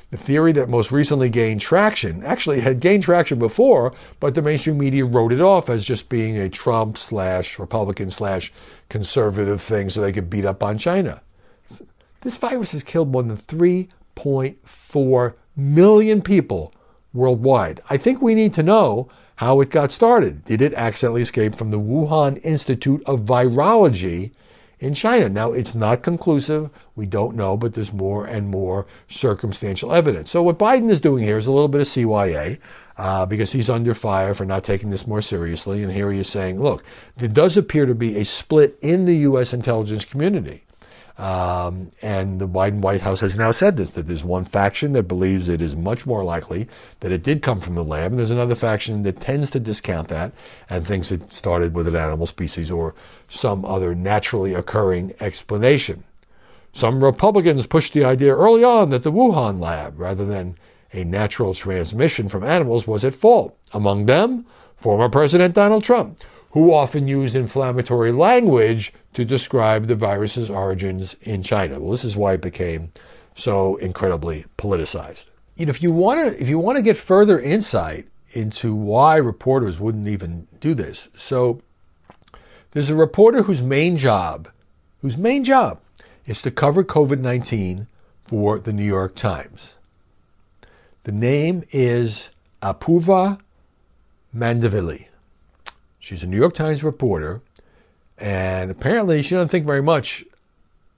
The 0.09 0.17
theory 0.17 0.51
that 0.53 0.67
most 0.67 0.91
recently 0.91 1.29
gained 1.29 1.61
traction 1.61 2.21
actually 2.25 2.59
had 2.59 2.81
gained 2.81 3.03
traction 3.03 3.39
before, 3.39 3.93
but 4.19 4.35
the 4.35 4.41
mainstream 4.41 4.77
media 4.77 5.05
wrote 5.05 5.31
it 5.31 5.39
off 5.39 5.69
as 5.69 5.85
just 5.85 6.09
being 6.09 6.37
a 6.37 6.49
Trump 6.49 6.97
slash 6.97 7.57
Republican 7.57 8.09
slash 8.09 8.51
conservative 8.89 9.61
thing 9.61 9.89
so 9.89 10.01
they 10.01 10.11
could 10.11 10.29
beat 10.29 10.43
up 10.43 10.63
on 10.63 10.77
China. 10.77 11.21
This 12.21 12.35
virus 12.35 12.73
has 12.73 12.83
killed 12.83 13.09
more 13.09 13.23
than 13.23 13.37
3.4 13.37 15.33
million 15.55 16.21
people 16.21 16.73
worldwide. 17.13 17.81
I 17.89 17.97
think 17.97 18.21
we 18.21 18.35
need 18.35 18.53
to 18.55 18.63
know 18.63 19.09
how 19.35 19.59
it 19.61 19.69
got 19.69 19.91
started. 19.91 20.45
Did 20.45 20.61
it 20.61 20.73
accidentally 20.75 21.23
escape 21.23 21.55
from 21.55 21.71
the 21.71 21.79
Wuhan 21.79 22.39
Institute 22.43 23.01
of 23.05 23.21
Virology 23.21 24.31
in 24.79 24.93
China? 24.93 25.29
Now, 25.29 25.51
it's 25.51 25.75
not 25.75 26.03
conclusive. 26.03 26.69
We 26.95 27.05
don't 27.05 27.35
know, 27.35 27.57
but 27.57 27.73
there's 27.73 27.91
more 27.91 28.25
and 28.25 28.49
more 28.49 28.85
circumstantial 29.07 29.93
evidence. 29.93 30.29
So, 30.29 30.43
what 30.43 30.59
Biden 30.59 30.89
is 30.89 31.01
doing 31.01 31.23
here 31.23 31.37
is 31.37 31.47
a 31.47 31.51
little 31.51 31.67
bit 31.67 31.81
of 31.81 31.87
CYA. 31.87 32.59
Uh, 32.97 33.25
because 33.25 33.51
he's 33.51 33.69
under 33.69 33.95
fire 33.95 34.35
for 34.35 34.45
not 34.45 34.63
taking 34.63 34.91
this 34.91 35.07
more 35.07 35.21
seriously. 35.21 35.81
And 35.81 35.91
here 35.91 36.11
he 36.11 36.19
is 36.19 36.27
saying, 36.27 36.61
look, 36.61 36.83
there 37.15 37.29
does 37.29 37.57
appear 37.57 37.87
to 37.87 37.95
be 37.95 38.17
a 38.17 38.25
split 38.25 38.77
in 38.81 39.05
the 39.05 39.15
U.S. 39.17 39.53
intelligence 39.53 40.05
community. 40.05 40.65
Um, 41.17 41.91
and 42.01 42.39
the 42.39 42.47
Biden 42.47 42.79
White 42.79 43.01
House 43.01 43.19
has 43.19 43.37
now 43.37 43.51
said 43.51 43.77
this 43.77 43.91
that 43.91 44.07
there's 44.07 44.23
one 44.23 44.45
faction 44.45 44.93
that 44.93 45.03
believes 45.03 45.49
it 45.49 45.61
is 45.61 45.75
much 45.75 46.05
more 46.05 46.23
likely 46.23 46.67
that 47.01 47.11
it 47.11 47.23
did 47.23 47.41
come 47.41 47.59
from 47.59 47.75
the 47.75 47.83
lab, 47.83 48.11
and 48.11 48.19
there's 48.19 48.31
another 48.31 48.55
faction 48.55 49.03
that 49.03 49.19
tends 49.19 49.49
to 49.51 49.59
discount 49.59 50.07
that 50.07 50.31
and 50.69 50.85
thinks 50.85 51.11
it 51.11 51.31
started 51.31 51.73
with 51.73 51.87
an 51.87 51.95
animal 51.95 52.25
species 52.25 52.71
or 52.71 52.95
some 53.27 53.65
other 53.65 53.93
naturally 53.93 54.53
occurring 54.53 55.13
explanation. 55.19 56.03
Some 56.73 57.03
Republicans 57.03 57.65
pushed 57.65 57.93
the 57.93 58.05
idea 58.05 58.35
early 58.35 58.63
on 58.63 58.89
that 58.91 59.03
the 59.03 59.11
Wuhan 59.11 59.59
lab, 59.59 59.99
rather 59.99 60.25
than 60.25 60.57
a 60.93 61.03
natural 61.03 61.53
transmission 61.53 62.29
from 62.29 62.43
animals, 62.43 62.87
was 62.87 63.03
at 63.03 63.13
fault. 63.13 63.57
Among 63.73 64.05
them, 64.05 64.45
former 64.75 65.09
President 65.09 65.53
Donald 65.53 65.83
Trump, 65.83 66.19
who 66.51 66.73
often 66.73 67.07
used 67.07 67.35
inflammatory 67.35 68.11
language 68.11 68.93
to 69.13 69.25
describe 69.25 69.87
the 69.87 69.95
virus's 69.95 70.49
origins 70.49 71.15
in 71.21 71.43
China. 71.43 71.79
Well, 71.79 71.91
this 71.91 72.03
is 72.03 72.17
why 72.17 72.33
it 72.33 72.41
became 72.41 72.91
so 73.35 73.77
incredibly 73.77 74.45
politicized. 74.57 75.27
You 75.55 75.65
know, 75.65 75.69
if 75.69 75.81
you 75.81 75.91
want 75.91 76.19
to, 76.19 76.41
if 76.41 76.49
you 76.49 76.59
want 76.59 76.77
to 76.77 76.81
get 76.81 76.97
further 76.97 77.39
insight 77.39 78.07
into 78.33 78.75
why 78.75 79.17
reporters 79.17 79.79
wouldn't 79.79 80.07
even 80.07 80.47
do 80.59 80.73
this, 80.73 81.09
so 81.15 81.61
there's 82.71 82.89
a 82.89 82.95
reporter 82.95 83.43
whose 83.43 83.61
main 83.61 83.97
job, 83.97 84.49
whose 85.01 85.17
main 85.17 85.43
job, 85.43 85.79
is 86.25 86.41
to 86.41 86.51
cover 86.51 86.83
COVID-19 86.83 87.87
for 88.23 88.59
the 88.59 88.73
New 88.73 88.85
York 88.85 89.15
Times. 89.15 89.75
The 91.03 91.11
name 91.11 91.63
is 91.71 92.29
Apoorva 92.61 93.39
Mandavilli. 94.35 95.07
She's 96.11 96.23
a 96.23 96.27
New 96.27 96.35
York 96.35 96.53
Times 96.55 96.83
reporter, 96.83 97.39
and 98.17 98.69
apparently 98.69 99.21
she 99.21 99.33
doesn't 99.33 99.47
think 99.47 99.65
very 99.65 99.81
much 99.81 100.25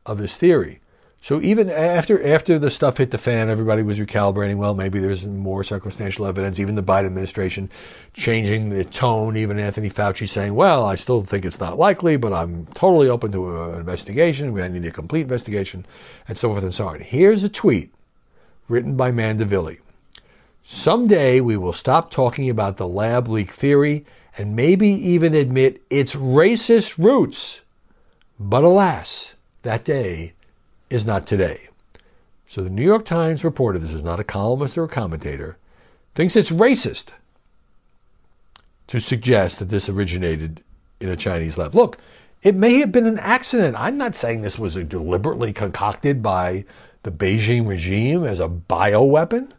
of 0.08 0.18
this 0.18 0.38
theory. 0.38 0.80
So 1.22 1.40
even 1.40 1.70
after 1.70 2.26
after 2.26 2.58
the 2.58 2.72
stuff 2.72 2.98
hit 2.98 3.12
the 3.12 3.20
fan, 3.20 3.48
everybody 3.48 3.84
was 3.84 4.00
recalibrating. 4.00 4.58
Well, 4.58 4.74
maybe 4.74 4.98
there's 4.98 5.28
more 5.28 5.64
circumstantial 5.64 6.26
evidence. 6.26 6.60
Even 6.60 6.74
the 6.74 6.82
Biden 6.82 7.06
administration 7.06 7.70
changing 8.16 8.72
the 8.72 8.86
tone. 8.86 9.38
Even 9.38 9.60
Anthony 9.60 9.88
Fauci 9.92 10.28
saying, 10.28 10.56
"Well, 10.56 10.84
I 10.84 10.96
still 10.96 11.22
think 11.22 11.46
it's 11.46 11.60
not 11.60 11.78
likely, 11.78 12.18
but 12.18 12.34
I'm 12.34 12.66
totally 12.74 13.08
open 13.08 13.32
to 13.34 13.66
an 13.66 13.76
investigation. 13.82 14.52
We 14.52 14.68
need 14.68 14.84
a 14.88 14.90
complete 14.90 15.22
investigation, 15.22 15.86
and 16.28 16.40
so 16.40 16.50
forth 16.50 16.64
and 16.64 16.74
so 16.74 16.88
on." 16.88 17.02
Here's 17.02 17.44
a 17.44 17.50
tweet 17.50 17.94
written 18.68 18.96
by 18.96 19.12
Mandavilli. 19.12 19.78
Someday 20.64 21.40
we 21.40 21.56
will 21.56 21.72
stop 21.72 22.10
talking 22.10 22.50
about 22.50 22.78
the 22.78 22.88
lab 22.88 23.28
leak 23.28 23.52
theory 23.52 24.06
and 24.38 24.56
maybe 24.56 24.88
even 24.88 25.34
admit 25.34 25.82
its 25.90 26.16
racist 26.16 26.98
roots. 26.98 27.62
But 28.40 28.64
alas, 28.64 29.36
that 29.62 29.86
day 29.86 30.34
is 30.90 31.06
not 31.06 31.28
today. 31.28 31.70
So 32.48 32.64
the 32.64 32.70
New 32.70 32.84
York 32.84 33.06
Times 33.06 33.44
reporter, 33.44 33.80
this 33.80 33.94
is 33.94 34.04
not 34.04 34.20
a 34.20 34.24
columnist 34.24 34.78
or 34.78 34.84
a 34.84 34.90
commentator, 34.90 35.58
thinks 36.16 36.36
it's 36.36 36.52
racist 36.52 37.08
to 38.88 39.00
suggest 39.00 39.60
that 39.60 39.70
this 39.70 39.90
originated 39.90 40.64
in 41.00 41.10
a 41.10 41.16
Chinese 41.16 41.58
lab. 41.58 41.74
Look, 41.74 41.98
it 42.44 42.56
may 42.56 42.80
have 42.80 42.92
been 42.92 43.08
an 43.08 43.20
accident. 43.20 43.76
I'm 43.80 43.98
not 43.98 44.16
saying 44.16 44.42
this 44.42 44.60
was 44.60 44.76
deliberately 44.76 45.54
concocted 45.54 46.22
by 46.22 46.66
the 47.04 47.12
Beijing 47.12 47.68
regime 47.68 48.24
as 48.24 48.40
a 48.40 48.48
bioweapon, 48.48 49.52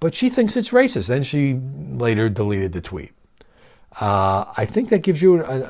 but 0.00 0.14
she 0.14 0.28
thinks 0.28 0.56
it's 0.56 0.70
racist. 0.70 1.08
Then 1.08 1.22
she 1.22 1.54
later 1.54 2.28
deleted 2.28 2.72
the 2.72 2.80
tweet. 2.80 3.12
Uh, 4.00 4.44
I 4.56 4.66
think 4.66 4.90
that 4.90 5.02
gives 5.02 5.22
you 5.22 5.42
an, 5.42 5.62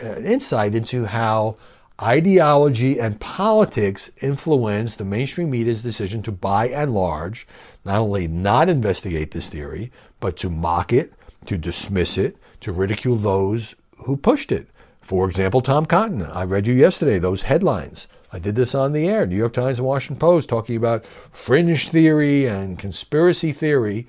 an 0.00 0.24
insight 0.24 0.74
into 0.74 1.04
how 1.04 1.56
ideology 2.00 2.98
and 2.98 3.20
politics 3.20 4.10
influence 4.22 4.96
the 4.96 5.04
mainstream 5.04 5.50
media's 5.50 5.82
decision 5.82 6.22
to, 6.22 6.32
by 6.32 6.68
and 6.68 6.94
large, 6.94 7.46
not 7.84 8.00
only 8.00 8.26
not 8.26 8.70
investigate 8.70 9.32
this 9.32 9.48
theory, 9.48 9.92
but 10.20 10.36
to 10.38 10.48
mock 10.48 10.92
it, 10.92 11.12
to 11.46 11.58
dismiss 11.58 12.16
it, 12.16 12.36
to 12.60 12.72
ridicule 12.72 13.16
those 13.16 13.74
who 13.98 14.16
pushed 14.16 14.52
it. 14.52 14.68
For 15.02 15.28
example, 15.28 15.60
Tom 15.60 15.86
Cotton. 15.86 16.22
I 16.22 16.44
read 16.44 16.66
you 16.66 16.74
yesterday 16.74 17.18
those 17.18 17.42
headlines. 17.42 18.06
I 18.32 18.38
did 18.38 18.54
this 18.54 18.74
on 18.74 18.92
the 18.92 19.08
air, 19.08 19.26
New 19.26 19.36
York 19.36 19.52
Times 19.52 19.78
and 19.78 19.88
Washington 19.88 20.20
Post, 20.20 20.48
talking 20.48 20.76
about 20.76 21.04
fringe 21.30 21.88
theory 21.88 22.46
and 22.46 22.78
conspiracy 22.78 23.52
theory. 23.52 24.06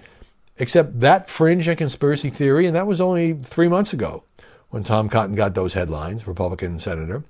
Except 0.62 1.00
that 1.00 1.27
fringe 1.27 1.68
and 1.68 1.75
conspiracy 1.75 2.30
theory, 2.30 2.68
and 2.68 2.75
that 2.75 2.86
was 2.86 3.01
only 3.01 3.34
three 3.34 3.68
months 3.68 3.94
ago 3.94 4.24
when 4.70 4.84
Tom 4.84 5.10
Cotton 5.10 5.34
got 5.34 5.56
those 5.56 5.74
headlines, 5.74 6.27
Republican 6.27 6.77
senator, 6.77 7.24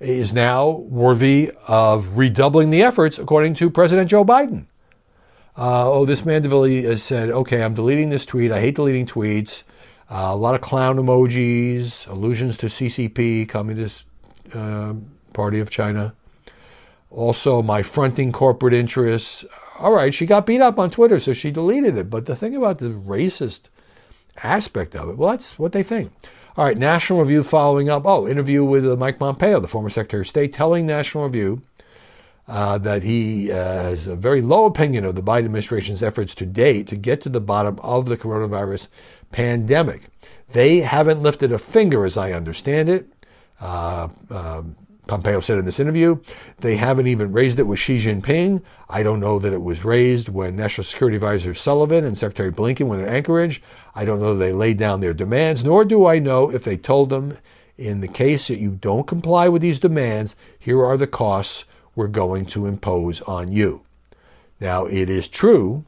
is 0.00 0.34
now 0.34 0.68
worthy 0.68 1.52
of 1.68 2.18
redoubling 2.18 2.70
the 2.70 2.82
efforts, 2.82 3.20
according 3.20 3.54
to 3.54 3.70
President 3.70 4.10
Joe 4.10 4.24
Biden. 4.24 4.66
Uh, 5.56 5.88
oh, 5.88 6.04
this 6.04 6.24
man 6.24 6.42
has 6.42 7.04
said, 7.04 7.30
okay, 7.30 7.62
I'm 7.62 7.74
deleting 7.74 8.08
this 8.08 8.26
tweet. 8.26 8.50
I 8.50 8.58
hate 8.58 8.74
deleting 8.74 9.06
tweets. 9.06 9.62
Uh, 10.10 10.30
a 10.32 10.36
lot 10.36 10.56
of 10.56 10.60
clown 10.60 10.96
emojis, 10.96 12.08
allusions 12.08 12.56
to 12.56 12.66
CCP, 12.66 13.48
Communist 13.48 14.06
uh, 14.54 14.94
Party 15.32 15.60
of 15.60 15.70
China. 15.70 16.14
Also, 17.12 17.62
my 17.62 17.80
fronting 17.82 18.32
corporate 18.32 18.74
interests. 18.74 19.44
All 19.82 19.90
right, 19.90 20.14
she 20.14 20.26
got 20.26 20.46
beat 20.46 20.60
up 20.60 20.78
on 20.78 20.90
Twitter, 20.90 21.18
so 21.18 21.32
she 21.32 21.50
deleted 21.50 21.96
it. 21.96 22.08
But 22.08 22.26
the 22.26 22.36
thing 22.36 22.54
about 22.54 22.78
the 22.78 22.90
racist 22.90 23.62
aspect 24.40 24.94
of 24.94 25.08
it, 25.08 25.16
well, 25.16 25.30
that's 25.30 25.58
what 25.58 25.72
they 25.72 25.82
think. 25.82 26.12
All 26.56 26.64
right, 26.64 26.78
National 26.78 27.18
Review 27.18 27.42
following 27.42 27.88
up. 27.90 28.06
Oh, 28.06 28.28
interview 28.28 28.64
with 28.64 28.86
uh, 28.86 28.94
Mike 28.94 29.18
Pompeo, 29.18 29.58
the 29.58 29.66
former 29.66 29.90
Secretary 29.90 30.20
of 30.20 30.28
State, 30.28 30.52
telling 30.52 30.86
National 30.86 31.24
Review 31.24 31.62
uh, 32.46 32.78
that 32.78 33.02
he 33.02 33.50
uh, 33.50 33.56
has 33.56 34.06
a 34.06 34.14
very 34.14 34.40
low 34.40 34.66
opinion 34.66 35.04
of 35.04 35.16
the 35.16 35.22
Biden 35.22 35.46
administration's 35.46 36.00
efforts 36.00 36.32
to 36.36 36.46
date 36.46 36.86
to 36.86 36.96
get 36.96 37.20
to 37.22 37.28
the 37.28 37.40
bottom 37.40 37.80
of 37.80 38.08
the 38.08 38.16
coronavirus 38.16 38.86
pandemic. 39.32 40.10
They 40.52 40.82
haven't 40.82 41.22
lifted 41.22 41.50
a 41.50 41.58
finger, 41.58 42.04
as 42.04 42.16
I 42.16 42.30
understand 42.30 42.88
it. 42.88 43.12
Uh, 43.60 44.08
um, 44.30 44.76
Pompeo 45.06 45.40
said 45.40 45.58
in 45.58 45.64
this 45.64 45.80
interview, 45.80 46.20
they 46.58 46.76
haven't 46.76 47.08
even 47.08 47.32
raised 47.32 47.58
it 47.58 47.66
with 47.66 47.78
Xi 47.78 47.98
Jinping. 47.98 48.62
I 48.88 49.02
don't 49.02 49.20
know 49.20 49.38
that 49.40 49.52
it 49.52 49.62
was 49.62 49.84
raised 49.84 50.28
when 50.28 50.54
National 50.54 50.84
Security 50.84 51.16
Advisor 51.16 51.54
Sullivan 51.54 52.04
and 52.04 52.16
Secretary 52.16 52.52
Blinken 52.52 52.86
were 52.86 53.00
in 53.00 53.12
Anchorage. 53.12 53.60
I 53.94 54.04
don't 54.04 54.20
know 54.20 54.34
that 54.34 54.44
they 54.44 54.52
laid 54.52 54.78
down 54.78 55.00
their 55.00 55.12
demands, 55.12 55.64
nor 55.64 55.84
do 55.84 56.06
I 56.06 56.18
know 56.18 56.50
if 56.50 56.64
they 56.64 56.76
told 56.76 57.10
them, 57.10 57.36
in 57.76 58.00
the 58.00 58.08
case 58.08 58.48
that 58.48 58.58
you 58.58 58.70
don't 58.70 59.06
comply 59.06 59.48
with 59.48 59.62
these 59.62 59.80
demands, 59.80 60.36
here 60.58 60.84
are 60.84 60.96
the 60.96 61.06
costs 61.06 61.64
we're 61.96 62.06
going 62.06 62.46
to 62.46 62.66
impose 62.66 63.20
on 63.22 63.50
you. 63.50 63.82
Now, 64.60 64.86
it 64.86 65.10
is 65.10 65.26
true 65.26 65.84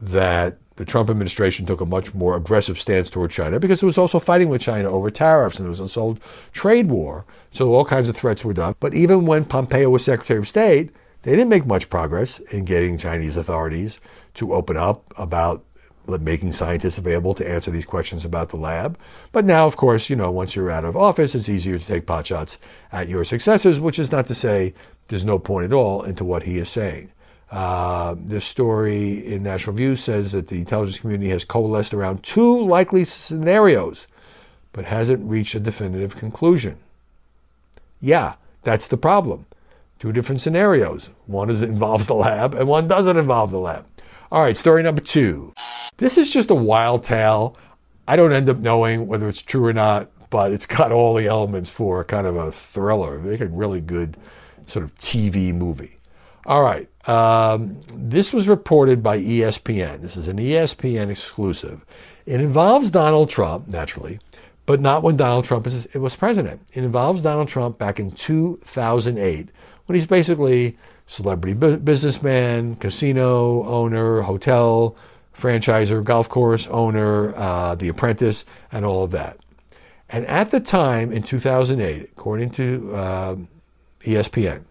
that 0.00 0.58
the 0.76 0.84
Trump 0.84 1.08
administration 1.08 1.66
took 1.66 1.80
a 1.80 1.86
much 1.86 2.14
more 2.14 2.36
aggressive 2.36 2.78
stance 2.78 3.08
toward 3.08 3.30
China 3.30 3.60
because 3.60 3.82
it 3.82 3.86
was 3.86 3.98
also 3.98 4.18
fighting 4.18 4.48
with 4.48 4.60
China 4.60 4.90
over 4.90 5.10
tariffs 5.10 5.58
and 5.58 5.66
there 5.66 5.70
was 5.70 5.80
a 5.80 5.88
sold 5.88 6.18
trade 6.52 6.88
war. 6.88 7.24
So 7.50 7.72
all 7.72 7.84
kinds 7.84 8.08
of 8.08 8.16
threats 8.16 8.44
were 8.44 8.54
done. 8.54 8.74
But 8.80 8.94
even 8.94 9.26
when 9.26 9.44
Pompeo 9.44 9.90
was 9.90 10.04
Secretary 10.04 10.38
of 10.38 10.48
State, 10.48 10.90
they 11.22 11.30
didn't 11.30 11.48
make 11.48 11.64
much 11.64 11.88
progress 11.88 12.40
in 12.40 12.64
getting 12.64 12.98
Chinese 12.98 13.36
authorities 13.36 14.00
to 14.34 14.52
open 14.52 14.76
up 14.76 15.04
about 15.16 15.64
making 16.06 16.52
scientists 16.52 16.98
available 16.98 17.32
to 17.34 17.48
answer 17.48 17.70
these 17.70 17.86
questions 17.86 18.26
about 18.26 18.50
the 18.50 18.58
lab. 18.58 18.98
But 19.32 19.46
now, 19.46 19.66
of 19.66 19.76
course, 19.76 20.10
you 20.10 20.16
know, 20.16 20.30
once 20.30 20.54
you're 20.54 20.70
out 20.70 20.84
of 20.84 20.96
office, 20.96 21.34
it's 21.34 21.48
easier 21.48 21.78
to 21.78 21.86
take 21.86 22.04
potshots 22.04 22.58
at 22.92 23.08
your 23.08 23.24
successors, 23.24 23.80
which 23.80 23.98
is 23.98 24.12
not 24.12 24.26
to 24.26 24.34
say 24.34 24.74
there's 25.06 25.24
no 25.24 25.38
point 25.38 25.64
at 25.64 25.72
all 25.72 26.02
into 26.02 26.24
what 26.24 26.42
he 26.42 26.58
is 26.58 26.68
saying. 26.68 27.10
Uh, 27.54 28.16
this 28.18 28.44
story 28.44 29.24
in 29.32 29.44
National 29.44 29.74
Review 29.74 29.94
says 29.94 30.32
that 30.32 30.48
the 30.48 30.58
intelligence 30.58 30.98
community 30.98 31.30
has 31.30 31.44
coalesced 31.44 31.94
around 31.94 32.20
two 32.24 32.66
likely 32.66 33.04
scenarios, 33.04 34.08
but 34.72 34.84
hasn't 34.84 35.24
reached 35.30 35.54
a 35.54 35.60
definitive 35.60 36.16
conclusion. 36.16 36.76
Yeah, 38.00 38.34
that's 38.62 38.88
the 38.88 38.96
problem. 38.96 39.46
Two 40.00 40.10
different 40.10 40.40
scenarios. 40.40 41.10
One 41.26 41.48
is 41.48 41.62
involves 41.62 42.08
the 42.08 42.14
lab, 42.14 42.54
and 42.54 42.66
one 42.66 42.88
doesn't 42.88 43.16
involve 43.16 43.52
the 43.52 43.60
lab. 43.60 43.86
All 44.32 44.42
right, 44.42 44.56
story 44.56 44.82
number 44.82 45.00
two. 45.00 45.52
This 45.98 46.18
is 46.18 46.32
just 46.32 46.50
a 46.50 46.56
wild 46.56 47.04
tale. 47.04 47.56
I 48.08 48.16
don't 48.16 48.32
end 48.32 48.48
up 48.48 48.56
knowing 48.56 49.06
whether 49.06 49.28
it's 49.28 49.42
true 49.42 49.64
or 49.64 49.72
not, 49.72 50.10
but 50.28 50.50
it's 50.50 50.66
got 50.66 50.90
all 50.90 51.14
the 51.14 51.28
elements 51.28 51.70
for 51.70 52.02
kind 52.02 52.26
of 52.26 52.34
a 52.34 52.50
thriller. 52.50 53.20
Make 53.20 53.42
a 53.42 53.46
really 53.46 53.80
good 53.80 54.16
sort 54.66 54.84
of 54.84 54.92
TV 54.96 55.54
movie. 55.54 55.98
All 56.46 56.62
right. 56.62 56.88
Um, 57.08 57.78
this 57.94 58.32
was 58.32 58.48
reported 58.48 59.02
by 59.02 59.18
ESPN. 59.18 60.00
This 60.00 60.16
is 60.16 60.28
an 60.28 60.38
ESPN 60.38 61.10
exclusive. 61.10 61.84
It 62.26 62.40
involves 62.40 62.90
Donald 62.90 63.30
Trump, 63.30 63.68
naturally, 63.68 64.20
but 64.66 64.80
not 64.80 65.02
when 65.02 65.16
Donald 65.16 65.44
Trump 65.44 65.66
is, 65.66 65.86
was 65.94 66.16
president. 66.16 66.60
It 66.72 66.84
involves 66.84 67.22
Donald 67.22 67.48
Trump 67.48 67.78
back 67.78 68.00
in 68.00 68.10
2008 68.12 69.48
when 69.86 69.94
he's 69.94 70.06
basically 70.06 70.76
celebrity 71.06 71.54
businessman, 71.54 72.76
casino 72.76 73.64
owner, 73.64 74.22
hotel 74.22 74.96
franchisor, 75.34 76.02
golf 76.02 76.28
course 76.28 76.66
owner, 76.68 77.34
uh, 77.36 77.74
The 77.74 77.88
Apprentice, 77.88 78.44
and 78.70 78.84
all 78.84 79.04
of 79.04 79.10
that. 79.10 79.38
And 80.08 80.24
at 80.26 80.50
the 80.50 80.60
time 80.60 81.12
in 81.12 81.22
2008, 81.22 82.10
according 82.12 82.50
to 82.50 82.94
uh, 82.94 83.36
ESPN, 84.02 84.64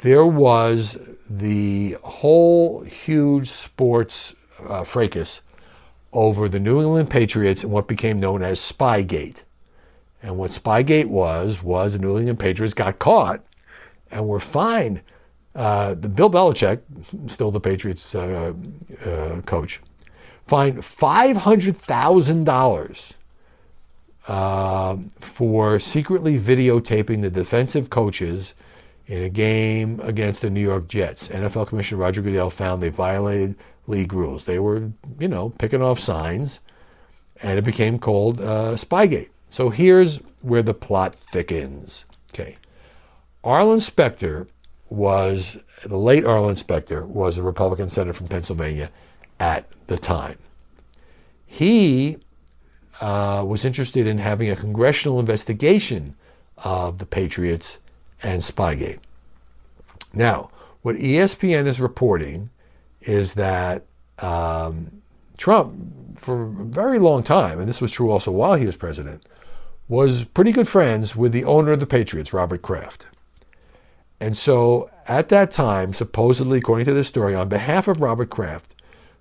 there 0.00 0.24
was 0.24 0.96
the 1.28 1.96
whole 2.02 2.82
huge 2.82 3.50
sports 3.50 4.34
uh, 4.66 4.84
fracas 4.84 5.42
over 6.12 6.48
the 6.48 6.58
New 6.58 6.80
England 6.80 7.08
Patriots 7.10 7.62
and 7.62 7.70
what 7.70 7.86
became 7.86 8.18
known 8.18 8.42
as 8.42 8.58
Spygate. 8.58 9.42
And 10.22 10.36
what 10.36 10.50
Spygate 10.50 11.06
was, 11.06 11.62
was 11.62 11.94
the 11.94 11.98
New 11.98 12.18
England 12.18 12.38
Patriots 12.38 12.74
got 12.74 12.98
caught 12.98 13.42
and 14.10 14.26
were 14.26 14.40
fined. 14.40 15.00
Uh, 15.54 15.94
the 15.94 16.08
Bill 16.08 16.30
Belichick, 16.30 16.80
still 17.26 17.50
the 17.50 17.60
Patriots 17.60 18.14
uh, 18.14 18.54
uh, 19.04 19.42
coach, 19.42 19.80
fined 20.46 20.78
$500,000 20.78 23.12
uh, 24.28 24.96
for 25.20 25.78
secretly 25.78 26.38
videotaping 26.38 27.20
the 27.22 27.30
defensive 27.30 27.90
coaches 27.90 28.54
in 29.10 29.24
a 29.24 29.28
game 29.28 29.98
against 30.04 30.40
the 30.40 30.48
New 30.48 30.60
York 30.60 30.86
Jets. 30.86 31.26
NFL 31.26 31.66
Commissioner 31.66 32.00
Roger 32.00 32.22
Goodell 32.22 32.48
found 32.48 32.80
they 32.80 32.90
violated 32.90 33.56
league 33.88 34.12
rules. 34.12 34.44
They 34.44 34.60
were, 34.60 34.92
you 35.18 35.26
know, 35.26 35.50
picking 35.58 35.82
off 35.82 35.98
signs, 35.98 36.60
and 37.42 37.58
it 37.58 37.64
became 37.64 37.98
called 37.98 38.40
uh, 38.40 38.76
Spygate. 38.76 39.30
So 39.48 39.70
here's 39.70 40.18
where 40.42 40.62
the 40.62 40.74
plot 40.74 41.16
thickens. 41.16 42.06
Okay. 42.32 42.56
Arlen 43.42 43.80
Specter 43.80 44.46
was, 44.88 45.58
the 45.84 45.98
late 45.98 46.24
Arlen 46.24 46.54
Specter 46.54 47.04
was 47.04 47.36
a 47.36 47.42
Republican 47.42 47.88
senator 47.88 48.12
from 48.12 48.28
Pennsylvania 48.28 48.92
at 49.40 49.66
the 49.88 49.98
time. 49.98 50.38
He 51.44 52.18
uh, 53.00 53.42
was 53.44 53.64
interested 53.64 54.06
in 54.06 54.18
having 54.18 54.50
a 54.50 54.54
congressional 54.54 55.18
investigation 55.18 56.14
of 56.58 56.98
the 56.98 57.06
Patriots 57.06 57.80
and 58.22 58.40
Spygate. 58.40 58.98
Now, 60.12 60.50
what 60.82 60.96
ESPN 60.96 61.66
is 61.66 61.80
reporting 61.80 62.50
is 63.02 63.34
that 63.34 63.84
um, 64.18 65.02
Trump, 65.36 66.18
for 66.18 66.44
a 66.44 66.64
very 66.64 66.98
long 66.98 67.22
time, 67.22 67.58
and 67.58 67.68
this 67.68 67.80
was 67.80 67.92
true 67.92 68.10
also 68.10 68.30
while 68.30 68.54
he 68.54 68.66
was 68.66 68.76
president, 68.76 69.24
was 69.88 70.24
pretty 70.24 70.52
good 70.52 70.68
friends 70.68 71.16
with 71.16 71.32
the 71.32 71.44
owner 71.44 71.72
of 71.72 71.80
the 71.80 71.86
Patriots, 71.86 72.32
Robert 72.32 72.62
Kraft. 72.62 73.06
And 74.20 74.36
so 74.36 74.90
at 75.08 75.30
that 75.30 75.50
time, 75.50 75.92
supposedly, 75.92 76.58
according 76.58 76.86
to 76.86 76.94
this 76.94 77.08
story, 77.08 77.34
on 77.34 77.48
behalf 77.48 77.88
of 77.88 78.00
Robert 78.00 78.30
Kraft, 78.30 78.74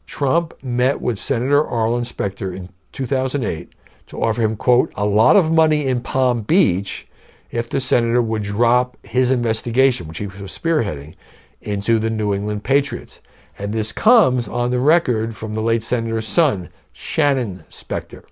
Trump 0.05 0.53
met 0.61 1.01
with 1.01 1.19
Senator 1.19 1.65
Arlen 1.65 2.03
Specter 2.03 2.53
in 2.53 2.69
2008 2.91 3.71
to 4.07 4.21
offer 4.21 4.41
him, 4.41 4.57
quote, 4.57 4.91
a 4.95 5.05
lot 5.05 5.35
of 5.35 5.51
money 5.51 5.87
in 5.87 6.01
Palm 6.01 6.41
Beach 6.41 7.07
if 7.51 7.69
the 7.69 7.81
senator 7.81 8.21
would 8.21 8.43
drop 8.43 8.97
his 9.03 9.31
investigation, 9.31 10.07
which 10.07 10.19
he 10.19 10.27
was 10.27 10.57
spearheading, 10.57 11.15
into 11.61 11.99
the 11.99 12.09
New 12.09 12.33
England 12.33 12.63
Patriots. 12.63 13.21
And 13.57 13.73
this 13.73 13.91
comes 13.91 14.47
on 14.47 14.71
the 14.71 14.79
record 14.79 15.35
from 15.35 15.53
the 15.53 15.61
late 15.61 15.83
senator's 15.83 16.27
son, 16.27 16.69
Shanin 16.93 17.63
Specter. 17.69 18.23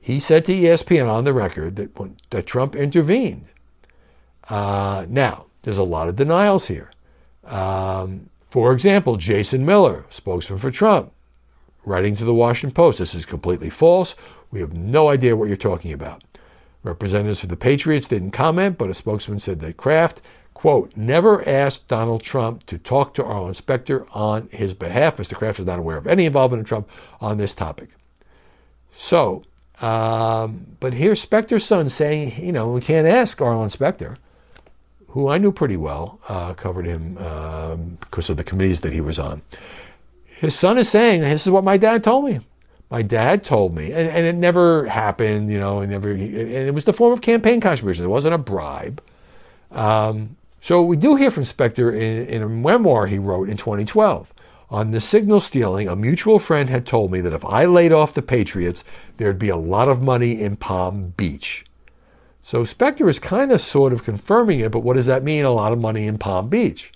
He 0.00 0.20
said 0.20 0.44
to 0.46 0.52
ESPN 0.52 1.08
on 1.08 1.24
the 1.24 1.32
record 1.32 1.76
that, 1.76 1.90
that 2.30 2.46
Trump 2.46 2.74
intervened. 2.76 3.46
Uh, 4.48 5.06
now, 5.08 5.46
there's 5.62 5.78
a 5.78 5.84
lot 5.84 6.08
of 6.08 6.16
denials 6.16 6.66
here. 6.66 6.90
Um, 7.44 8.30
for 8.50 8.72
example, 8.72 9.16
Jason 9.16 9.64
Miller, 9.66 10.06
spokesman 10.08 10.58
for 10.58 10.70
Trump, 10.70 11.12
writing 11.84 12.16
to 12.16 12.24
the 12.24 12.34
Washington 12.34 12.74
Post, 12.74 12.98
this 12.98 13.14
is 13.14 13.26
completely 13.26 13.70
false. 13.70 14.14
We 14.50 14.60
have 14.60 14.72
no 14.72 15.08
idea 15.08 15.36
what 15.36 15.48
you're 15.48 15.56
talking 15.56 15.92
about. 15.92 16.24
Representatives 16.82 17.40
for 17.40 17.46
the 17.46 17.56
Patriots 17.56 18.08
didn't 18.08 18.30
comment, 18.30 18.78
but 18.78 18.90
a 18.90 18.94
spokesman 18.94 19.40
said 19.40 19.60
that 19.60 19.76
Kraft, 19.76 20.22
quote, 20.54 20.96
never 20.96 21.46
asked 21.48 21.88
Donald 21.88 22.22
Trump 22.22 22.64
to 22.66 22.78
talk 22.78 23.14
to 23.14 23.24
Arlen 23.24 23.54
Specter 23.54 24.06
on 24.12 24.48
his 24.48 24.74
behalf. 24.74 25.16
Mr. 25.16 25.34
Kraft 25.34 25.58
is 25.58 25.66
not 25.66 25.78
aware 25.78 25.96
of 25.96 26.06
any 26.06 26.24
involvement 26.24 26.60
of 26.60 26.68
Trump 26.68 26.88
on 27.20 27.38
this 27.38 27.54
topic. 27.54 27.90
So, 28.90 29.44
um, 29.80 30.76
but 30.80 30.94
here's 30.94 31.20
Specter's 31.20 31.64
son 31.64 31.88
saying, 31.88 32.44
you 32.44 32.52
know, 32.52 32.70
we 32.70 32.80
can't 32.80 33.06
ask 33.06 33.40
Arlen 33.40 33.70
Specter, 33.70 34.16
who 35.08 35.28
I 35.28 35.38
knew 35.38 35.52
pretty 35.52 35.76
well, 35.76 36.20
uh, 36.28 36.54
covered 36.54 36.86
him 36.86 37.18
um, 37.18 37.98
because 38.00 38.30
of 38.30 38.36
the 38.36 38.44
committees 38.44 38.82
that 38.82 38.92
he 38.92 39.00
was 39.00 39.18
on. 39.18 39.42
His 40.24 40.54
son 40.54 40.78
is 40.78 40.88
saying, 40.88 41.22
this 41.22 41.44
is 41.46 41.50
what 41.50 41.64
my 41.64 41.76
dad 41.76 42.04
told 42.04 42.24
me 42.26 42.40
my 42.90 43.02
dad 43.02 43.44
told 43.44 43.74
me, 43.74 43.92
and, 43.92 44.08
and 44.08 44.26
it 44.26 44.34
never 44.34 44.86
happened, 44.86 45.50
you 45.50 45.58
know, 45.58 45.80
and 45.80 45.90
never, 45.90 46.10
and 46.10 46.22
it 46.22 46.74
was 46.74 46.84
the 46.84 46.92
form 46.92 47.12
of 47.12 47.20
campaign 47.20 47.60
contributions. 47.60 48.04
It 48.04 48.08
wasn't 48.08 48.34
a 48.34 48.38
bribe. 48.38 49.02
Um, 49.70 50.36
so 50.60 50.82
we 50.82 50.96
do 50.96 51.16
hear 51.16 51.30
from 51.30 51.44
Specter 51.44 51.92
in, 51.92 52.26
in 52.26 52.42
a 52.42 52.48
memoir 52.48 53.06
he 53.06 53.18
wrote 53.18 53.48
in 53.48 53.56
2012. 53.56 54.32
On 54.70 54.90
the 54.90 55.00
signal 55.00 55.40
stealing, 55.40 55.88
a 55.88 55.96
mutual 55.96 56.38
friend 56.38 56.68
had 56.68 56.86
told 56.86 57.10
me 57.10 57.20
that 57.22 57.32
if 57.32 57.44
I 57.44 57.64
laid 57.64 57.92
off 57.92 58.14
the 58.14 58.22
Patriots, 58.22 58.84
there'd 59.16 59.38
be 59.38 59.48
a 59.48 59.56
lot 59.56 59.88
of 59.88 60.02
money 60.02 60.40
in 60.40 60.56
Palm 60.56 61.14
Beach. 61.16 61.64
So 62.42 62.64
Specter 62.64 63.08
is 63.08 63.18
kind 63.18 63.52
of 63.52 63.60
sort 63.60 63.92
of 63.92 64.04
confirming 64.04 64.60
it, 64.60 64.72
but 64.72 64.80
what 64.80 64.96
does 64.96 65.06
that 65.06 65.22
mean, 65.22 65.44
a 65.44 65.52
lot 65.52 65.72
of 65.72 65.78
money 65.78 66.06
in 66.06 66.18
Palm 66.18 66.48
Beach? 66.48 66.92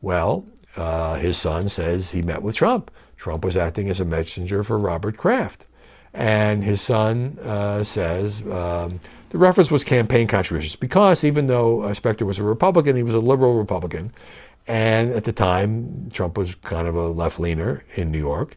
Well, 0.00 0.46
uh, 0.76 1.16
his 1.16 1.36
son 1.36 1.68
says 1.68 2.10
he 2.10 2.22
met 2.22 2.42
with 2.42 2.56
Trump. 2.56 2.90
Trump 3.22 3.44
was 3.44 3.56
acting 3.56 3.88
as 3.88 4.00
a 4.00 4.04
messenger 4.04 4.64
for 4.64 4.76
Robert 4.76 5.16
Kraft. 5.16 5.64
And 6.12 6.64
his 6.64 6.80
son 6.80 7.38
uh, 7.40 7.84
says 7.84 8.42
um, 8.42 8.98
the 9.30 9.38
reference 9.38 9.70
was 9.70 9.84
campaign 9.84 10.26
contributions 10.26 10.74
because 10.74 11.22
even 11.22 11.46
though 11.46 11.82
uh, 11.82 11.94
Specter 11.94 12.26
was 12.26 12.40
a 12.40 12.42
Republican, 12.42 12.96
he 12.96 13.04
was 13.04 13.14
a 13.14 13.20
liberal 13.20 13.54
Republican. 13.54 14.12
And 14.66 15.12
at 15.12 15.22
the 15.22 15.32
time, 15.32 16.10
Trump 16.12 16.36
was 16.36 16.56
kind 16.56 16.88
of 16.88 16.96
a 16.96 17.10
left 17.10 17.38
leaner 17.38 17.84
in 17.94 18.10
New 18.10 18.18
York. 18.18 18.56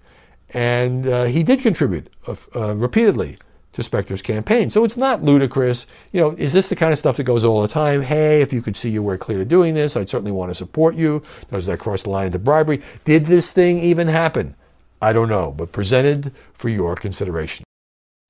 And 0.52 1.06
uh, 1.06 1.26
he 1.26 1.44
did 1.44 1.60
contribute 1.60 2.10
uh, 2.26 2.36
uh, 2.56 2.76
repeatedly 2.76 3.38
to 3.75 3.84
Specter's 3.84 4.22
campaign. 4.22 4.70
So 4.70 4.86
it's 4.86 4.96
not 4.96 5.22
ludicrous. 5.22 5.86
You 6.13 6.22
know, 6.22 6.32
is 6.32 6.53
this 6.53 6.70
the 6.70 6.77
kind 6.77 6.94
of 6.94 7.00
stuff 7.00 7.17
that 7.17 7.25
goes 7.25 7.44
all 7.44 7.62
the 7.62 7.67
time? 7.67 8.01
Hey, 8.01 8.41
if 8.41 8.53
you 8.53 8.62
could 8.62 8.77
see 8.77 8.89
you 8.89 9.03
were 9.03 9.17
clear 9.17 9.38
to 9.38 9.46
doing 9.46 9.74
this, 9.74 9.98
I'd 9.98 10.08
certainly 10.08 10.32
want 10.32 10.50
to 10.50 10.55
support 10.55 10.96
you. 10.96 11.22
Does 11.51 11.65
that 11.65 11.79
cross 11.79 12.03
the 12.03 12.10
line 12.10 12.27
into 12.27 12.39
bribery? 12.39 12.82
Did 13.03 13.25
this 13.25 13.51
thing 13.51 13.79
even 13.79 14.08
happen? 14.08 14.55
I 15.01 15.12
don't 15.12 15.27
know, 15.27 15.51
but 15.51 15.74
presented 15.74 16.32
for 16.53 16.70
your 16.70 16.96
consideration. 16.96 17.65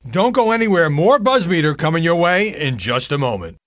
Don't 0.10 0.34
go 0.34 0.52
anywhere. 0.52 0.90
More 0.90 1.20
Buzzmeter 1.20 1.78
coming 1.78 2.04
your 2.04 2.16
way 2.16 2.60
in 2.60 2.80
just 2.80 3.12
a 3.12 3.18
moment. 3.20 3.58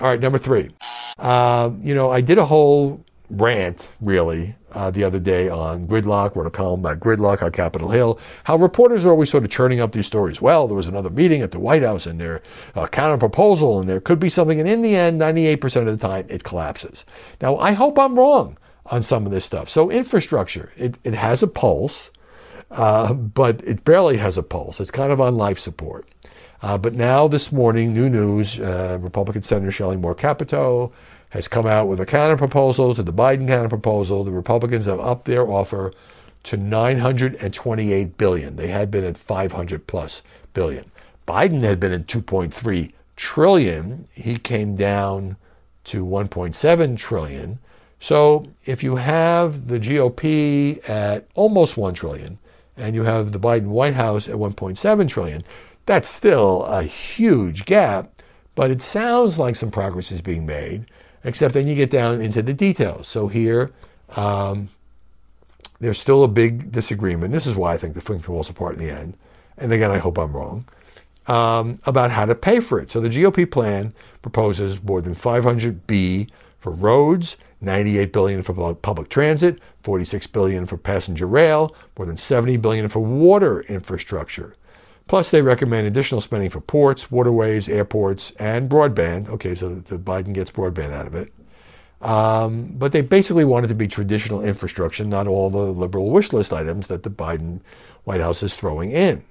All 0.00 0.08
right, 0.08 0.20
number 0.20 0.38
three. 0.38 0.70
Uh, 1.18 1.70
you 1.80 1.94
know, 1.94 2.10
I 2.10 2.20
did 2.20 2.38
a 2.38 2.44
whole 2.44 3.04
rant, 3.30 3.88
really, 4.00 4.56
uh, 4.76 4.90
the 4.90 5.02
other 5.02 5.18
day 5.18 5.48
on 5.48 5.86
gridlock, 5.86 6.36
wrote 6.36 6.46
a 6.46 6.50
column 6.50 6.80
about 6.80 7.00
gridlock 7.00 7.42
on 7.42 7.50
Capitol 7.50 7.88
Hill, 7.90 8.20
how 8.44 8.56
reporters 8.56 9.06
are 9.06 9.10
always 9.10 9.30
sort 9.30 9.42
of 9.42 9.50
churning 9.50 9.80
up 9.80 9.92
these 9.92 10.06
stories. 10.06 10.42
Well, 10.42 10.68
there 10.68 10.76
was 10.76 10.86
another 10.86 11.08
meeting 11.08 11.40
at 11.40 11.50
the 11.50 11.58
White 11.58 11.82
House 11.82 12.04
and 12.04 12.20
their 12.20 12.42
uh, 12.74 12.86
counter 12.86 13.16
proposal, 13.16 13.80
and 13.80 13.88
there 13.88 14.00
could 14.00 14.20
be 14.20 14.28
something, 14.28 14.60
and 14.60 14.68
in 14.68 14.82
the 14.82 14.94
end, 14.94 15.18
98% 15.18 15.88
of 15.88 15.98
the 15.98 16.08
time, 16.08 16.26
it 16.28 16.44
collapses. 16.44 17.06
Now, 17.40 17.56
I 17.56 17.72
hope 17.72 17.98
I'm 17.98 18.18
wrong 18.18 18.58
on 18.84 19.02
some 19.02 19.24
of 19.24 19.32
this 19.32 19.46
stuff. 19.46 19.70
So, 19.70 19.90
infrastructure, 19.90 20.72
it, 20.76 20.96
it 21.04 21.14
has 21.14 21.42
a 21.42 21.48
pulse, 21.48 22.10
uh, 22.70 23.14
but 23.14 23.64
it 23.64 23.82
barely 23.82 24.18
has 24.18 24.36
a 24.36 24.42
pulse. 24.42 24.78
It's 24.78 24.90
kind 24.90 25.10
of 25.10 25.22
on 25.22 25.36
life 25.36 25.58
support. 25.58 26.06
Uh, 26.60 26.76
but 26.76 26.92
now, 26.92 27.28
this 27.28 27.50
morning, 27.50 27.94
new 27.94 28.10
news 28.10 28.60
uh, 28.60 28.98
Republican 29.00 29.42
Senator 29.42 29.70
Shelley 29.70 29.96
Moore 29.96 30.14
Capito 30.14 30.92
has 31.36 31.48
come 31.48 31.66
out 31.66 31.86
with 31.86 32.00
a 32.00 32.06
counter 32.06 32.36
proposal 32.36 32.94
to 32.94 33.02
the 33.02 33.12
Biden 33.12 33.46
counter 33.46 33.68
proposal. 33.68 34.24
The 34.24 34.32
Republicans 34.32 34.86
have 34.86 34.98
upped 35.00 35.26
their 35.26 35.46
offer 35.46 35.92
to 36.44 36.56
928 36.56 38.16
billion. 38.16 38.56
They 38.56 38.68
had 38.68 38.90
been 38.90 39.04
at 39.04 39.18
500 39.18 39.86
plus 39.86 40.22
billion. 40.54 40.90
Biden 41.28 41.62
had 41.62 41.78
been 41.78 41.92
at 41.92 42.06
2.3 42.06 42.92
trillion. 43.16 44.08
He 44.12 44.38
came 44.38 44.76
down 44.76 45.36
to 45.84 46.06
1.7 46.06 46.96
trillion. 46.96 47.58
So 47.98 48.46
if 48.64 48.82
you 48.82 48.96
have 48.96 49.68
the 49.68 49.78
GOP 49.78 50.88
at 50.88 51.28
almost 51.34 51.76
1 51.76 51.94
trillion 51.94 52.38
and 52.78 52.94
you 52.94 53.02
have 53.02 53.32
the 53.32 53.40
Biden 53.40 53.66
White 53.66 53.94
House 53.94 54.26
at 54.26 54.36
1.7 54.36 55.08
trillion, 55.08 55.44
that's 55.84 56.08
still 56.08 56.64
a 56.64 56.82
huge 56.82 57.66
gap, 57.66 58.22
but 58.54 58.70
it 58.70 58.80
sounds 58.80 59.38
like 59.38 59.54
some 59.54 59.70
progress 59.70 60.10
is 60.10 60.22
being 60.22 60.46
made 60.46 60.86
except 61.24 61.54
then 61.54 61.66
you 61.66 61.74
get 61.74 61.90
down 61.90 62.20
into 62.20 62.42
the 62.42 62.54
details. 62.54 63.06
So 63.06 63.28
here, 63.28 63.70
um, 64.10 64.68
there's 65.80 65.98
still 65.98 66.24
a 66.24 66.28
big 66.28 66.72
disagreement. 66.72 67.32
This 67.32 67.46
is 67.46 67.54
why 67.54 67.74
I 67.74 67.76
think 67.76 67.94
the 67.94 68.00
thing 68.00 68.20
falls 68.20 68.48
apart 68.48 68.74
in 68.74 68.86
the 68.86 68.90
end. 68.90 69.16
And 69.58 69.72
again, 69.72 69.90
I 69.90 69.98
hope 69.98 70.18
I'm 70.18 70.32
wrong. 70.34 70.66
Um, 71.26 71.76
about 71.84 72.12
how 72.12 72.24
to 72.24 72.36
pay 72.36 72.60
for 72.60 72.78
it. 72.78 72.90
So 72.90 73.00
the 73.00 73.08
GOP 73.08 73.50
plan 73.50 73.92
proposes 74.22 74.80
more 74.82 75.02
than 75.02 75.14
500 75.14 75.86
B 75.86 76.28
for 76.60 76.70
roads, 76.70 77.36
98 77.60 78.12
billion 78.12 78.42
for 78.42 78.74
public 78.74 79.08
transit, 79.08 79.58
46 79.82 80.28
billion 80.28 80.66
for 80.66 80.76
passenger 80.76 81.26
rail, 81.26 81.74
more 81.98 82.06
than 82.06 82.16
70 82.16 82.58
billion 82.58 82.88
for 82.88 83.00
water 83.00 83.62
infrastructure. 83.62 84.54
Plus, 85.08 85.30
they 85.30 85.40
recommend 85.40 85.86
additional 85.86 86.20
spending 86.20 86.50
for 86.50 86.60
ports, 86.60 87.10
waterways, 87.10 87.68
airports, 87.68 88.32
and 88.38 88.68
broadband. 88.68 89.28
Okay, 89.28 89.54
so 89.54 89.76
the 89.76 89.98
Biden 89.98 90.32
gets 90.32 90.50
broadband 90.50 90.92
out 90.92 91.06
of 91.06 91.14
it. 91.14 91.32
Um, 92.02 92.66
but 92.74 92.92
they 92.92 93.00
basically 93.00 93.44
want 93.44 93.64
it 93.64 93.68
to 93.68 93.74
be 93.74 93.88
traditional 93.88 94.42
infrastructure, 94.42 95.04
not 95.04 95.26
all 95.26 95.48
the 95.48 95.58
liberal 95.58 96.10
wish 96.10 96.32
list 96.32 96.52
items 96.52 96.88
that 96.88 97.04
the 97.04 97.10
Biden 97.10 97.60
White 98.04 98.20
House 98.20 98.42
is 98.42 98.56
throwing 98.56 98.90
in. 98.90 99.24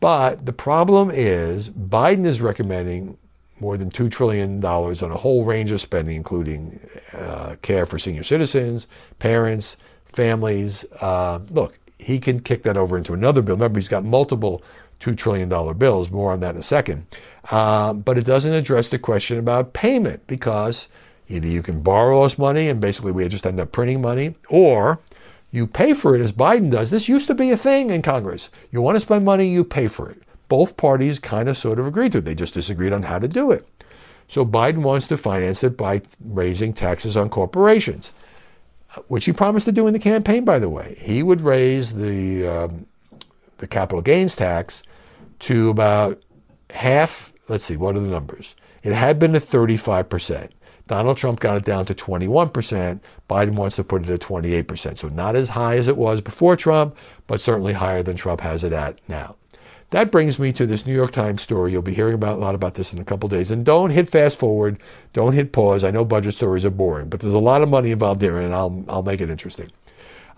But 0.00 0.46
the 0.46 0.52
problem 0.52 1.10
is 1.10 1.68
Biden 1.70 2.24
is 2.24 2.40
recommending 2.40 3.16
more 3.58 3.76
than 3.76 3.90
$2 3.90 4.10
trillion 4.10 4.64
on 4.64 5.10
a 5.10 5.16
whole 5.16 5.44
range 5.44 5.70
of 5.70 5.80
spending, 5.80 6.16
including 6.16 6.80
uh, 7.12 7.56
care 7.60 7.84
for 7.84 7.98
senior 7.98 8.22
citizens, 8.22 8.86
parents, 9.18 9.76
families. 10.06 10.84
Uh, 11.00 11.40
look, 11.50 11.78
he 11.98 12.18
can 12.18 12.40
kick 12.40 12.62
that 12.62 12.78
over 12.78 12.96
into 12.96 13.12
another 13.12 13.42
bill. 13.42 13.56
Remember, 13.56 13.78
he's 13.78 13.88
got 13.88 14.04
multiple 14.04 14.62
$2 15.00 15.16
trillion 15.16 15.48
bills. 15.78 16.10
More 16.10 16.32
on 16.32 16.40
that 16.40 16.54
in 16.54 16.60
a 16.60 16.64
second. 16.64 17.06
Uh, 17.50 17.92
but 17.92 18.18
it 18.18 18.24
doesn't 18.24 18.52
address 18.52 18.88
the 18.88 18.98
question 18.98 19.38
about 19.38 19.72
payment 19.72 20.26
because 20.26 20.88
either 21.28 21.48
you 21.48 21.62
can 21.62 21.80
borrow 21.80 22.22
us 22.22 22.38
money 22.38 22.68
and 22.68 22.80
basically 22.80 23.12
we 23.12 23.26
just 23.28 23.46
end 23.46 23.58
up 23.58 23.72
printing 23.72 24.00
money, 24.00 24.34
or 24.48 25.00
you 25.50 25.66
pay 25.66 25.94
for 25.94 26.14
it 26.14 26.20
as 26.20 26.32
Biden 26.32 26.70
does. 26.70 26.90
This 26.90 27.08
used 27.08 27.26
to 27.28 27.34
be 27.34 27.50
a 27.50 27.56
thing 27.56 27.90
in 27.90 28.02
Congress. 28.02 28.50
You 28.70 28.82
want 28.82 28.96
to 28.96 29.00
spend 29.00 29.24
money, 29.24 29.48
you 29.48 29.64
pay 29.64 29.88
for 29.88 30.10
it. 30.10 30.22
Both 30.48 30.76
parties 30.76 31.18
kind 31.18 31.48
of 31.48 31.56
sort 31.56 31.78
of 31.78 31.86
agreed 31.86 32.12
to 32.12 32.18
it. 32.18 32.24
They 32.24 32.34
just 32.34 32.54
disagreed 32.54 32.92
on 32.92 33.04
how 33.04 33.18
to 33.18 33.28
do 33.28 33.50
it. 33.50 33.66
So 34.28 34.44
Biden 34.44 34.78
wants 34.78 35.08
to 35.08 35.16
finance 35.16 35.64
it 35.64 35.76
by 35.76 36.02
raising 36.24 36.72
taxes 36.72 37.16
on 37.16 37.30
corporations, 37.30 38.12
which 39.08 39.24
he 39.24 39.32
promised 39.32 39.66
to 39.66 39.72
do 39.72 39.86
in 39.86 39.92
the 39.92 39.98
campaign, 39.98 40.44
by 40.44 40.58
the 40.60 40.68
way. 40.68 40.96
He 41.00 41.22
would 41.22 41.40
raise 41.40 41.94
the 41.96 42.46
um, 42.46 42.86
the 43.58 43.66
capital 43.66 44.02
gains 44.02 44.36
tax 44.36 44.82
to 45.40 45.70
about 45.70 46.22
half. 46.70 47.32
Let's 47.48 47.64
see, 47.64 47.76
what 47.76 47.96
are 47.96 48.00
the 48.00 48.08
numbers? 48.08 48.54
It 48.82 48.92
had 48.92 49.18
been 49.18 49.34
at 49.34 49.42
35%. 49.42 50.50
Donald 50.86 51.16
Trump 51.16 51.38
got 51.38 51.56
it 51.56 51.64
down 51.64 51.86
to 51.86 51.94
21%. 51.94 53.00
Biden 53.28 53.54
wants 53.54 53.76
to 53.76 53.84
put 53.84 54.02
it 54.02 54.08
at 54.08 54.20
28%. 54.20 54.98
So 54.98 55.08
not 55.08 55.36
as 55.36 55.50
high 55.50 55.76
as 55.76 55.86
it 55.86 55.96
was 55.96 56.20
before 56.20 56.56
Trump, 56.56 56.96
but 57.28 57.40
certainly 57.40 57.74
higher 57.74 58.02
than 58.02 58.16
Trump 58.16 58.40
has 58.40 58.64
it 58.64 58.72
at 58.72 58.98
now. 59.06 59.36
That 59.90 60.12
brings 60.12 60.38
me 60.38 60.52
to 60.52 60.66
this 60.66 60.86
New 60.86 60.94
York 60.94 61.12
Times 61.12 61.42
story. 61.42 61.72
You'll 61.72 61.82
be 61.82 61.94
hearing 61.94 62.14
about 62.14 62.38
a 62.38 62.40
lot 62.40 62.54
about 62.54 62.74
this 62.74 62.92
in 62.92 63.00
a 63.00 63.04
couple 63.04 63.28
days. 63.28 63.50
And 63.50 63.64
don't 63.64 63.90
hit 63.90 64.08
fast 64.08 64.38
forward. 64.38 64.78
Don't 65.12 65.32
hit 65.32 65.52
pause. 65.52 65.82
I 65.82 65.90
know 65.90 66.04
budget 66.04 66.34
stories 66.34 66.64
are 66.64 66.70
boring, 66.70 67.08
but 67.08 67.20
there's 67.20 67.34
a 67.34 67.40
lot 67.40 67.62
of 67.62 67.68
money 67.68 67.90
involved 67.90 68.22
here, 68.22 68.38
and 68.38 68.54
I'll, 68.54 68.84
I'll 68.88 69.02
make 69.02 69.20
it 69.20 69.30
interesting. 69.30 69.70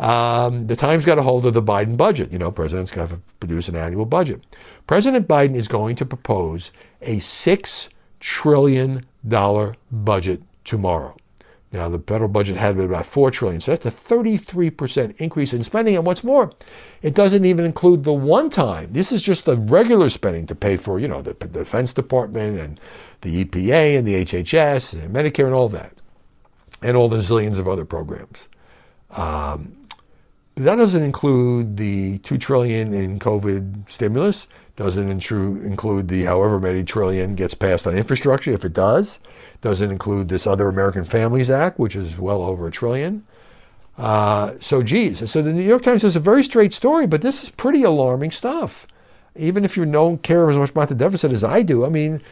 Um, 0.03 0.67
the 0.67 0.75
Times 0.75 1.05
got 1.05 1.19
a 1.19 1.23
hold 1.23 1.47
of 1.47 1.55
the 1.55 1.63
Biden 1.63 1.97
budget. 1.97 2.33
You 2.33 2.39
know, 2.39 2.51
presidents 2.51 2.91
got 2.91 3.11
to 3.11 3.21
produce 3.39 3.69
an 3.69 3.77
annual 3.77 4.05
budget. 4.05 4.43
President 4.89 5.29
Biden 5.29 5.55
is 5.55 5.69
going 5.69 5.95
to 5.95 6.05
propose 6.05 6.73
a 7.03 7.19
$6 7.19 7.89
trillion 8.19 9.05
budget 9.93 10.43
tomorrow. 10.65 11.17
Now, 11.73 11.89
the 11.89 12.01
federal 12.01 12.29
budget 12.29 12.57
had 12.57 12.77
been 12.77 12.87
about 12.87 13.07
4 13.07 13.31
trillion, 13.31 13.61
so 13.61 13.71
that's 13.71 13.87
a 13.87 13.91
33% 13.93 15.21
increase 15.21 15.53
in 15.53 15.63
spending. 15.63 15.95
And 15.95 16.05
what's 16.05 16.25
more, 16.25 16.51
it 17.01 17.15
doesn't 17.15 17.45
even 17.45 17.65
include 17.65 18.03
the 18.03 18.13
one 18.13 18.51
time. 18.51 18.93
This 18.93 19.13
is 19.13 19.23
just 19.23 19.45
the 19.45 19.57
regular 19.57 20.11
spending 20.11 20.47
to 20.49 20.57
pay 20.57 20.77
for, 20.77 20.99
you 20.99 21.07
know, 21.07 21.23
the, 21.23 21.35
the 21.35 21.47
Defense 21.47 21.93
Department 21.93 22.59
and 22.59 22.81
the 23.21 23.45
EPA 23.45 23.99
and 23.99 24.07
the 24.07 24.25
HHS 24.25 25.01
and 25.01 25.15
Medicare 25.15 25.47
and 25.47 25.55
all 25.55 25.69
that, 25.69 25.93
and 26.83 26.97
all 26.97 27.09
the 27.09 27.19
zillions 27.19 27.61
of 27.61 27.69
other 27.69 27.85
programs. 27.85 28.49
Um, 29.13 29.77
that 30.57 30.77
doesn't 30.77 31.03
include 31.03 31.77
the 31.77 32.19
two 32.19 32.39
trillion 32.39 32.93
in 32.93 33.19
COVID 33.19 33.91
stimulus. 33.91 34.49
Doesn't 34.77 35.11
include 35.11 36.09
the 36.09 36.25
however 36.25 36.59
many 36.59 36.83
trillion 36.83 37.35
gets 37.35 37.55
passed 37.55 37.87
on 37.87 37.97
infrastructure. 37.97 38.53
If 38.53 38.65
it 38.65 38.73
does, 38.73 39.19
doesn't 39.61 39.91
include 39.91 40.29
this 40.29 40.47
other 40.47 40.69
American 40.69 41.05
Families 41.05 41.51
Act, 41.51 41.79
which 41.79 41.95
is 41.95 42.19
well 42.19 42.43
over 42.43 42.67
a 42.67 42.71
trillion. 42.71 43.25
Uh, 43.99 44.55
so, 44.61 44.83
geez. 44.83 45.31
So 45.31 45.43
the 45.43 45.53
New 45.53 45.63
York 45.63 45.83
Times 45.83 46.03
has 46.03 46.17
a 46.17 46.21
very 46.21 46.43
straight 46.43 46.73
story, 46.73 47.07
but 47.07 47.23
this 47.23 47.43
is 47.43 47.51
pretty 47.51 47.83
alarming 47.83 48.31
stuff. 48.31 48.87
Even 49.37 49.65
if 49.65 49.77
you 49.77 49.85
don't 49.85 50.23
care 50.23 50.51
as 50.51 50.57
much 50.57 50.71
about 50.71 50.89
the 50.89 50.95
deficit 50.95 51.33
as 51.33 51.45
I 51.45 51.63
do, 51.63 51.85
I 51.85 51.89
mean, 51.89 52.23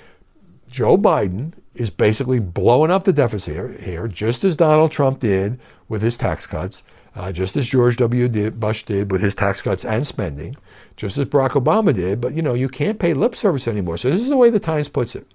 Joe 0.70 0.96
Biden 0.96 1.52
is 1.74 1.90
basically 1.90 2.40
blowing 2.40 2.90
up 2.90 3.04
the 3.04 3.12
deficit 3.12 3.54
here, 3.54 3.68
here 3.68 4.08
just 4.08 4.44
as 4.44 4.56
Donald 4.56 4.90
Trump 4.90 5.20
did 5.20 5.58
with 5.88 6.02
his 6.02 6.18
tax 6.18 6.46
cuts 6.46 6.82
uh, 7.20 7.30
just 7.30 7.54
as 7.54 7.68
George 7.68 7.98
W. 7.98 8.28
Did, 8.28 8.58
Bush 8.58 8.82
did 8.84 9.10
with 9.10 9.20
his 9.20 9.34
tax 9.34 9.60
cuts 9.60 9.84
and 9.84 10.06
spending, 10.06 10.56
just 10.96 11.18
as 11.18 11.26
Barack 11.26 11.50
Obama 11.50 11.92
did. 11.92 12.18
But 12.18 12.32
you 12.32 12.40
know, 12.40 12.54
you 12.54 12.66
can't 12.66 12.98
pay 12.98 13.12
lip 13.12 13.36
service 13.36 13.68
anymore. 13.68 13.98
So 13.98 14.10
this 14.10 14.22
is 14.22 14.30
the 14.30 14.38
way 14.38 14.48
the 14.48 14.58
Times 14.58 14.88
puts 14.88 15.14
it. 15.14 15.26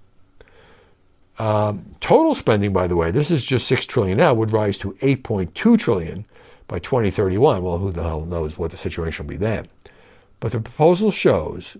Um, 1.38 1.94
total 2.00 2.34
spending, 2.34 2.72
by 2.72 2.88
the 2.88 2.96
way, 2.96 3.12
this 3.12 3.30
is 3.30 3.44
just 3.44 3.68
six 3.68 3.86
trillion 3.86 4.18
now, 4.18 4.34
would 4.34 4.52
rise 4.52 4.78
to 4.78 4.94
8.2 4.94 5.78
trillion 5.78 6.24
by 6.66 6.80
2031. 6.80 7.62
Well, 7.62 7.78
who 7.78 7.92
the 7.92 8.02
hell 8.02 8.24
knows 8.24 8.58
what 8.58 8.72
the 8.72 8.76
situation 8.76 9.24
will 9.24 9.34
be 9.34 9.36
then? 9.36 9.68
But 10.40 10.50
the 10.50 10.60
proposal 10.60 11.12
shows 11.12 11.76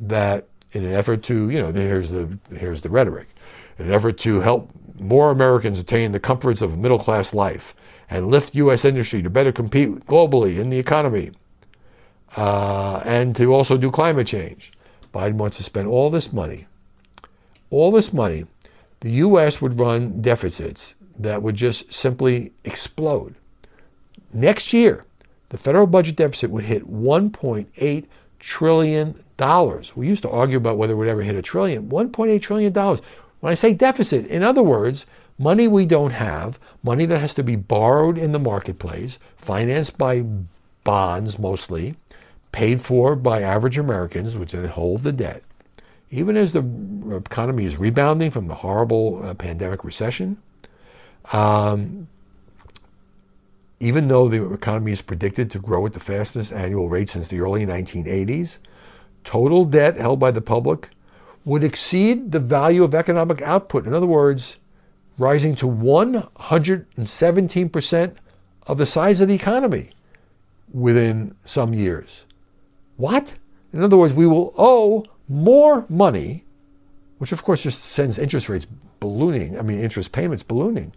that 0.00 0.48
in 0.72 0.84
an 0.84 0.92
effort 0.92 1.22
to, 1.24 1.50
you 1.50 1.60
know, 1.60 1.70
here's 1.70 2.10
the 2.10 2.36
here's 2.50 2.80
the 2.80 2.90
rhetoric, 2.90 3.28
in 3.78 3.86
an 3.86 3.92
effort 3.92 4.18
to 4.18 4.40
help 4.40 4.72
more 4.98 5.30
Americans 5.30 5.78
attain 5.78 6.10
the 6.10 6.18
comforts 6.18 6.62
of 6.62 6.72
a 6.72 6.76
middle 6.76 6.98
class 6.98 7.32
life 7.32 7.76
and 8.08 8.30
lift 8.30 8.54
U.S. 8.54 8.84
industry 8.84 9.22
to 9.22 9.30
better 9.30 9.52
compete 9.52 10.06
globally 10.06 10.58
in 10.58 10.70
the 10.70 10.78
economy 10.78 11.32
uh, 12.36 13.02
and 13.04 13.34
to 13.36 13.52
also 13.52 13.76
do 13.76 13.90
climate 13.90 14.26
change. 14.26 14.72
Biden 15.12 15.34
wants 15.34 15.56
to 15.56 15.62
spend 15.62 15.88
all 15.88 16.10
this 16.10 16.32
money. 16.32 16.66
All 17.70 17.90
this 17.90 18.12
money, 18.12 18.46
the 19.00 19.10
U.S. 19.10 19.60
would 19.60 19.80
run 19.80 20.20
deficits 20.20 20.94
that 21.18 21.42
would 21.42 21.54
just 21.54 21.92
simply 21.92 22.52
explode. 22.64 23.34
Next 24.32 24.72
year, 24.72 25.04
the 25.48 25.58
federal 25.58 25.86
budget 25.86 26.16
deficit 26.16 26.50
would 26.50 26.64
hit 26.64 26.90
$1.8 26.90 28.04
trillion. 28.38 29.24
We 29.96 30.08
used 30.08 30.22
to 30.22 30.30
argue 30.30 30.56
about 30.58 30.76
whether 30.76 30.92
it 30.92 30.96
would 30.96 31.08
ever 31.08 31.22
hit 31.22 31.36
a 31.36 31.42
trillion. 31.42 31.88
$1.8 31.88 32.42
trillion. 32.42 32.72
When 32.72 33.50
I 33.50 33.54
say 33.54 33.74
deficit, 33.74 34.26
in 34.26 34.42
other 34.42 34.62
words, 34.62 35.06
money 35.38 35.68
we 35.68 35.86
don't 35.86 36.12
have, 36.12 36.58
money 36.82 37.06
that 37.06 37.18
has 37.18 37.34
to 37.34 37.42
be 37.42 37.56
borrowed 37.56 38.18
in 38.18 38.32
the 38.32 38.38
marketplace, 38.38 39.18
financed 39.36 39.98
by 39.98 40.24
bonds 40.84 41.38
mostly, 41.38 41.96
paid 42.52 42.80
for 42.80 43.16
by 43.16 43.42
average 43.42 43.78
Americans, 43.78 44.34
which 44.36 44.52
then 44.52 44.68
hold 44.68 45.02
the 45.02 45.12
debt. 45.12 45.42
Even 46.10 46.36
as 46.36 46.52
the 46.52 46.64
economy 47.14 47.64
is 47.64 47.76
rebounding 47.76 48.30
from 48.30 48.46
the 48.46 48.54
horrible 48.54 49.20
uh, 49.24 49.34
pandemic 49.34 49.84
recession, 49.84 50.38
um, 51.32 52.06
even 53.80 54.08
though 54.08 54.28
the 54.28 54.52
economy 54.52 54.92
is 54.92 55.02
predicted 55.02 55.50
to 55.50 55.58
grow 55.58 55.84
at 55.84 55.92
the 55.92 56.00
fastest 56.00 56.52
annual 56.52 56.88
rate 56.88 57.10
since 57.10 57.28
the 57.28 57.40
early 57.40 57.66
1980s, 57.66 58.58
total 59.24 59.64
debt 59.64 59.98
held 59.98 60.18
by 60.18 60.30
the 60.30 60.40
public 60.40 60.88
would 61.44 61.62
exceed 61.62 62.32
the 62.32 62.40
value 62.40 62.82
of 62.82 62.94
economic 62.94 63.42
output. 63.42 63.86
In 63.86 63.92
other 63.92 64.06
words, 64.06 64.58
rising 65.18 65.54
to 65.56 65.66
117% 65.66 68.14
of 68.66 68.78
the 68.78 68.86
size 68.86 69.20
of 69.20 69.28
the 69.28 69.34
economy 69.34 69.90
within 70.72 71.34
some 71.44 71.72
years. 71.72 72.24
What? 72.96 73.38
In 73.72 73.82
other 73.82 73.96
words, 73.96 74.14
we 74.14 74.26
will 74.26 74.52
owe 74.58 75.04
more 75.28 75.86
money, 75.88 76.44
which 77.18 77.32
of 77.32 77.42
course 77.42 77.62
just 77.62 77.82
sends 77.82 78.18
interest 78.18 78.48
rates 78.48 78.66
ballooning, 79.00 79.58
I 79.58 79.62
mean, 79.62 79.80
interest 79.80 80.12
payments 80.12 80.42
ballooning, 80.42 80.92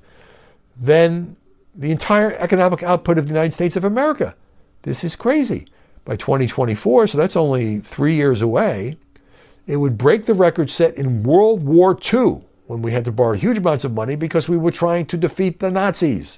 than 0.80 1.36
the 1.76 1.92
entire 1.92 2.34
economic 2.34 2.84
output 2.84 3.18
of 3.18 3.26
the 3.26 3.34
United 3.34 3.54
States 3.54 3.76
of 3.76 3.84
America. 3.84 4.36
This 4.84 5.04
is 5.04 5.16
crazy. 5.16 5.68
By 6.06 6.16
2024, 6.16 7.08
so 7.08 7.18
that's 7.18 7.36
only 7.36 7.80
three 7.80 8.16
years 8.16 8.42
away, 8.42 8.98
it 9.68 9.78
would 9.78 9.98
break 9.98 10.26
the 10.26 10.34
record 10.34 10.72
set 10.72 10.96
in 10.96 11.22
World 11.22 11.64
War 11.64 11.98
II 12.14 12.44
when 12.70 12.84
we 12.84 12.92
had 12.92 13.04
to 13.04 13.12
borrow 13.12 13.34
huge 13.34 13.58
amounts 13.58 13.84
of 13.84 13.96
money 13.96 14.16
because 14.16 14.48
we 14.48 14.56
were 14.56 14.70
trying 14.70 15.04
to 15.04 15.18
defeat 15.18 15.58
the 15.58 15.72
Nazis. 15.72 16.38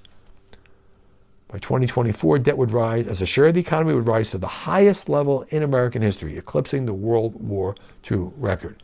By 1.50 1.60
2024, 1.60 2.40
debt 2.40 2.58
would 2.58 2.72
rise, 2.72 3.06
as 3.06 3.22
a 3.22 3.26
share 3.26 3.48
of 3.48 3.56
the 3.56 3.60
economy 3.60 3.94
would 3.94 4.08
rise 4.08 4.30
to 4.30 4.38
the 4.38 4.48
highest 4.48 5.10
level 5.10 5.42
in 5.50 5.62
American 5.62 6.02
history, 6.02 6.38
eclipsing 6.38 6.86
the 6.86 6.94
World 6.94 7.36
War 7.36 7.76
II 8.10 8.32
record. 8.38 8.82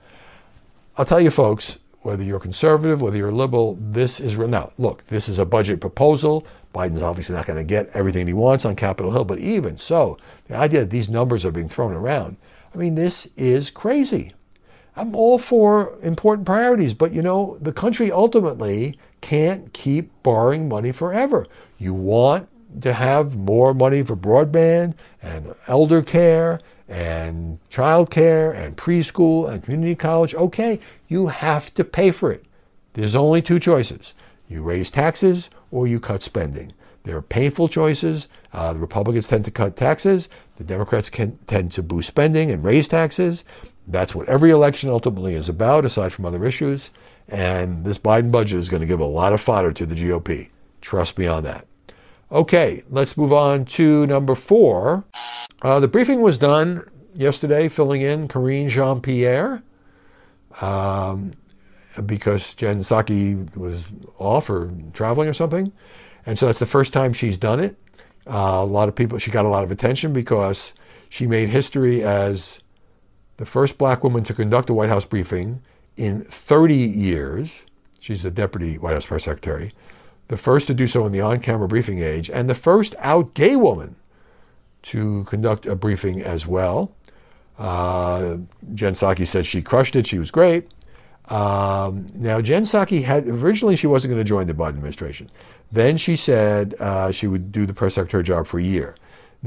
I'll 0.98 1.06
tell 1.06 1.22
you, 1.22 1.32
folks, 1.32 1.78
whether 2.02 2.22
you're 2.22 2.42
conservative, 2.42 3.02
whether 3.02 3.16
you're 3.16 3.32
liberal, 3.32 3.78
this 3.80 4.20
is. 4.20 4.38
Now, 4.38 4.74
look, 4.78 5.06
this 5.06 5.30
is 5.30 5.40
a 5.40 5.46
budget 5.46 5.80
proposal. 5.80 6.46
Biden's 6.76 7.02
obviously 7.02 7.34
not 7.34 7.46
going 7.46 7.60
to 7.60 7.64
get 7.64 7.88
everything 7.94 8.28
he 8.28 8.34
wants 8.34 8.66
on 8.66 8.76
Capitol 8.76 9.14
Hill, 9.14 9.24
but 9.24 9.40
even 9.40 9.78
so, 9.78 10.18
the 10.50 10.56
idea 10.58 10.82
that 10.82 10.90
these 10.90 11.08
numbers 11.08 11.46
are 11.46 11.52
being 11.52 11.70
thrown 11.70 11.94
around, 11.94 12.36
I 12.76 12.78
mean, 12.78 12.96
this 12.96 13.30
is 13.38 13.70
crazy. 13.70 14.34
I'm 14.98 15.16
all 15.16 15.38
for 15.38 15.94
important 16.02 16.48
priorities, 16.48 16.96
but 16.96 17.14
you 17.14 17.22
know, 17.22 17.60
the 17.62 17.72
country 17.72 18.12
ultimately 18.12 18.98
can't 19.22 19.72
keep 19.72 20.12
borrowing 20.24 20.68
money 20.68 20.92
forever. 20.92 21.46
You 21.78 21.94
want 21.94 22.50
to 22.82 22.94
have 22.94 23.38
more 23.38 23.76
money 23.76 24.02
for 24.02 24.16
broadband 24.16 24.96
and 25.22 25.54
elder 25.68 26.02
care 26.02 26.60
and 26.90 27.60
child 27.70 28.10
care 28.10 28.52
and 28.52 28.76
preschool 28.76 29.48
and 29.48 29.64
community 29.64 29.94
college. 29.94 30.34
Okay, 30.34 30.80
you 31.08 31.28
have 31.28 31.72
to 31.76 31.84
pay 31.84 32.10
for 32.10 32.32
it. 32.32 32.44
There's 32.94 33.16
only 33.16 33.44
two 33.44 33.60
choices 33.60 34.16
you 34.50 34.64
raise 34.64 34.90
taxes 34.90 35.52
or 35.70 35.86
you 35.86 36.00
cut 36.00 36.24
spending. 36.24 36.74
There 37.04 37.18
are 37.18 37.22
painful 37.22 37.68
choices. 37.68 38.28
Uh, 38.52 38.74
the 38.74 38.80
Republicans 38.80 39.28
tend 39.28 39.46
to 39.46 39.52
cut 39.52 39.76
taxes. 39.76 40.28
The 40.56 40.64
Democrats 40.64 41.10
can, 41.10 41.38
tend 41.46 41.72
to 41.74 41.84
boost 41.84 42.08
spending 42.08 42.50
and 42.50 42.64
raise 42.64 42.88
taxes. 42.88 43.44
That's 43.88 44.14
what 44.14 44.28
every 44.28 44.52
election 44.52 44.90
ultimately 44.90 45.34
is 45.34 45.48
about, 45.48 45.86
aside 45.86 46.12
from 46.12 46.26
other 46.26 46.46
issues. 46.46 46.92
And 47.30 47.86
this 47.86 47.98
Biden 47.98 48.32
budget 48.32 48.60
is 48.60 48.70
going 48.70 48.82
to 48.82 48.88
give 48.88 49.00
a 49.00 49.06
lot 49.06 49.34
of 49.34 49.42
fodder 49.42 49.72
to 49.74 49.86
the 49.86 49.96
GOP. 49.96 50.50
Trust 50.82 51.18
me 51.18 51.26
on 51.26 51.44
that. 51.44 51.66
Okay, 52.32 52.84
let's 52.90 53.16
move 53.16 53.32
on 53.32 53.66
to 53.66 54.06
number 54.06 54.36
four. 54.36 55.06
Uh, 55.62 55.80
the 55.80 55.88
briefing 55.88 56.22
was 56.22 56.38
done 56.38 56.84
yesterday, 57.16 57.70
filling 57.70 58.02
in 58.02 58.28
Karine 58.28 58.70
Jean 58.70 59.02
Pierre 59.02 59.64
um, 60.62 61.34
because 62.06 62.54
Jen 62.56 62.80
Psaki 62.80 63.56
was 63.56 63.86
off 64.20 64.50
or 64.50 64.72
traveling 64.94 65.30
or 65.30 65.34
something. 65.34 65.72
And 66.26 66.38
so 66.38 66.46
that's 66.46 66.60
the 66.60 66.66
first 66.66 66.92
time 66.92 67.14
she's 67.14 67.38
done 67.38 67.60
it. 67.62 67.78
Uh, 68.28 68.60
a 68.60 68.66
lot 68.66 68.90
of 68.90 68.96
people, 68.96 69.18
she 69.18 69.32
got 69.32 69.46
a 69.46 69.50
lot 69.50 69.64
of 69.64 69.72
attention 69.72 70.12
because 70.12 70.74
she 71.10 71.26
made 71.28 71.48
history 71.48 72.04
as 72.04 72.60
the 73.38 73.46
first 73.46 73.78
black 73.78 74.04
woman 74.04 74.24
to 74.26 74.34
conduct 74.34 74.70
a 74.70 74.74
White 74.74 74.90
House 74.90 75.06
briefing 75.06 75.62
in 75.96 76.22
30 76.22 76.76
years. 76.76 77.62
She's 78.00 78.24
the 78.24 78.32
deputy 78.32 78.78
White 78.78 78.94
House 78.94 79.06
press 79.06 79.24
secretary. 79.24 79.74
The 80.28 80.38
first 80.38 80.68
to 80.68 80.74
do 80.74 80.88
so 80.88 81.06
in 81.06 81.12
the 81.12 81.22
on 81.22 81.40
camera 81.40 81.68
briefing 81.68 82.02
age, 82.02 82.30
and 82.30 82.50
the 82.50 82.56
first 82.56 82.96
out 83.00 83.34
gay 83.34 83.56
woman 83.56 83.96
to 84.84 85.24
conduct 85.26 85.66
a 85.66 85.76
briefing 85.76 86.22
as 86.22 86.46
well. 86.46 86.92
Uh, 87.58 88.38
Jen 88.74 88.94
Psaki 88.94 89.26
said 89.26 89.46
she 89.46 89.62
crushed 89.62 89.96
it. 89.96 90.06
She 90.06 90.20
was 90.20 90.32
great. 90.32 90.68
Um, 91.30 92.06
now, 92.14 92.40
Jen 92.42 92.64
Psaki 92.64 93.04
had 93.04 93.28
originally 93.28 93.76
she 93.76 93.88
wasn't 93.88 94.14
going 94.14 94.24
to 94.24 94.28
join 94.28 94.48
the 94.48 94.54
Biden 94.54 94.76
administration. 94.76 95.30
Then 95.72 95.98
she 95.98 96.16
said 96.16 96.76
uh, 96.80 97.12
she 97.12 97.28
would 97.28 97.52
do 97.52 97.66
the 97.66 97.74
press 97.74 97.96
secretary 97.96 98.24
job 98.24 98.48
for 98.48 98.60
a 98.60 98.64
year. 98.64 98.96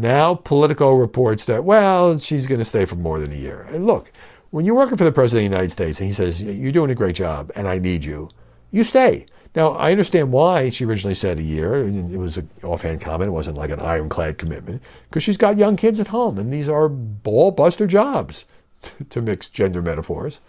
Now 0.01 0.35
Politico 0.35 0.95
reports 0.95 1.45
that, 1.45 1.65
well, 1.65 2.19
she's 2.19 2.47
going 2.47 2.59
to 2.59 2.65
stay 2.65 2.85
for 2.85 2.97
more 2.97 3.21
than 3.21 3.33
a 3.33 3.37
year. 3.37 3.67
And 3.71 3.87
look, 3.87 4.13
when 4.51 4.65
you're 4.65 4.75
working 4.75 4.97
for 4.97 5.05
the 5.05 5.13
President 5.13 5.47
of 5.47 5.51
the 5.51 5.57
United 5.57 5.71
States 5.71 6.01
and 6.01 6.07
he 6.07 6.13
says, 6.13 6.43
you're 6.43 6.73
doing 6.73 6.91
a 6.91 6.95
great 6.95 7.17
job 7.17 7.51
and 7.55 7.69
I 7.69 7.79
need 7.79 8.05
you, 8.05 8.31
you 8.71 8.85
stay. 8.85 9.27
Now, 9.55 9.73
I 9.73 9.91
understand 9.91 10.31
why 10.31 10.71
she 10.71 10.85
originally 10.85 11.15
said 11.15 11.39
a 11.39 11.43
year. 11.43 11.75
It 11.87 12.17
was 12.17 12.37
an 12.37 12.49
offhand 12.63 13.01
comment. 13.01 13.29
It 13.29 13.33
wasn't 13.33 13.57
like 13.57 13.71
an 13.71 13.81
ironclad 13.81 14.39
commitment 14.39 14.81
because 15.09 15.25
she's 15.25 15.37
got 15.37 15.57
young 15.57 15.77
kids 15.77 15.99
at 15.99 16.09
home, 16.09 16.39
and 16.39 16.53
these 16.53 16.69
are 16.69 16.89
ball 16.89 17.51
buster 17.51 17.89
jobs, 17.89 18.45
to 19.11 19.21
mix 19.21 19.49
gender 19.49 19.83
metaphors. 19.83 20.41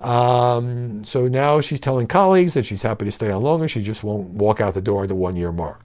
Um, 0.00 1.04
so 1.04 1.28
now 1.28 1.60
she's 1.60 1.80
telling 1.80 2.06
colleagues 2.06 2.54
that 2.54 2.64
she's 2.64 2.82
happy 2.82 3.04
to 3.04 3.12
stay 3.12 3.30
on 3.30 3.42
longer. 3.42 3.68
She 3.68 3.82
just 3.82 4.02
won't 4.02 4.30
walk 4.30 4.60
out 4.60 4.72
the 4.72 4.80
door 4.80 5.02
at 5.02 5.08
the 5.08 5.14
one 5.14 5.36
year 5.36 5.52
mark. 5.52 5.82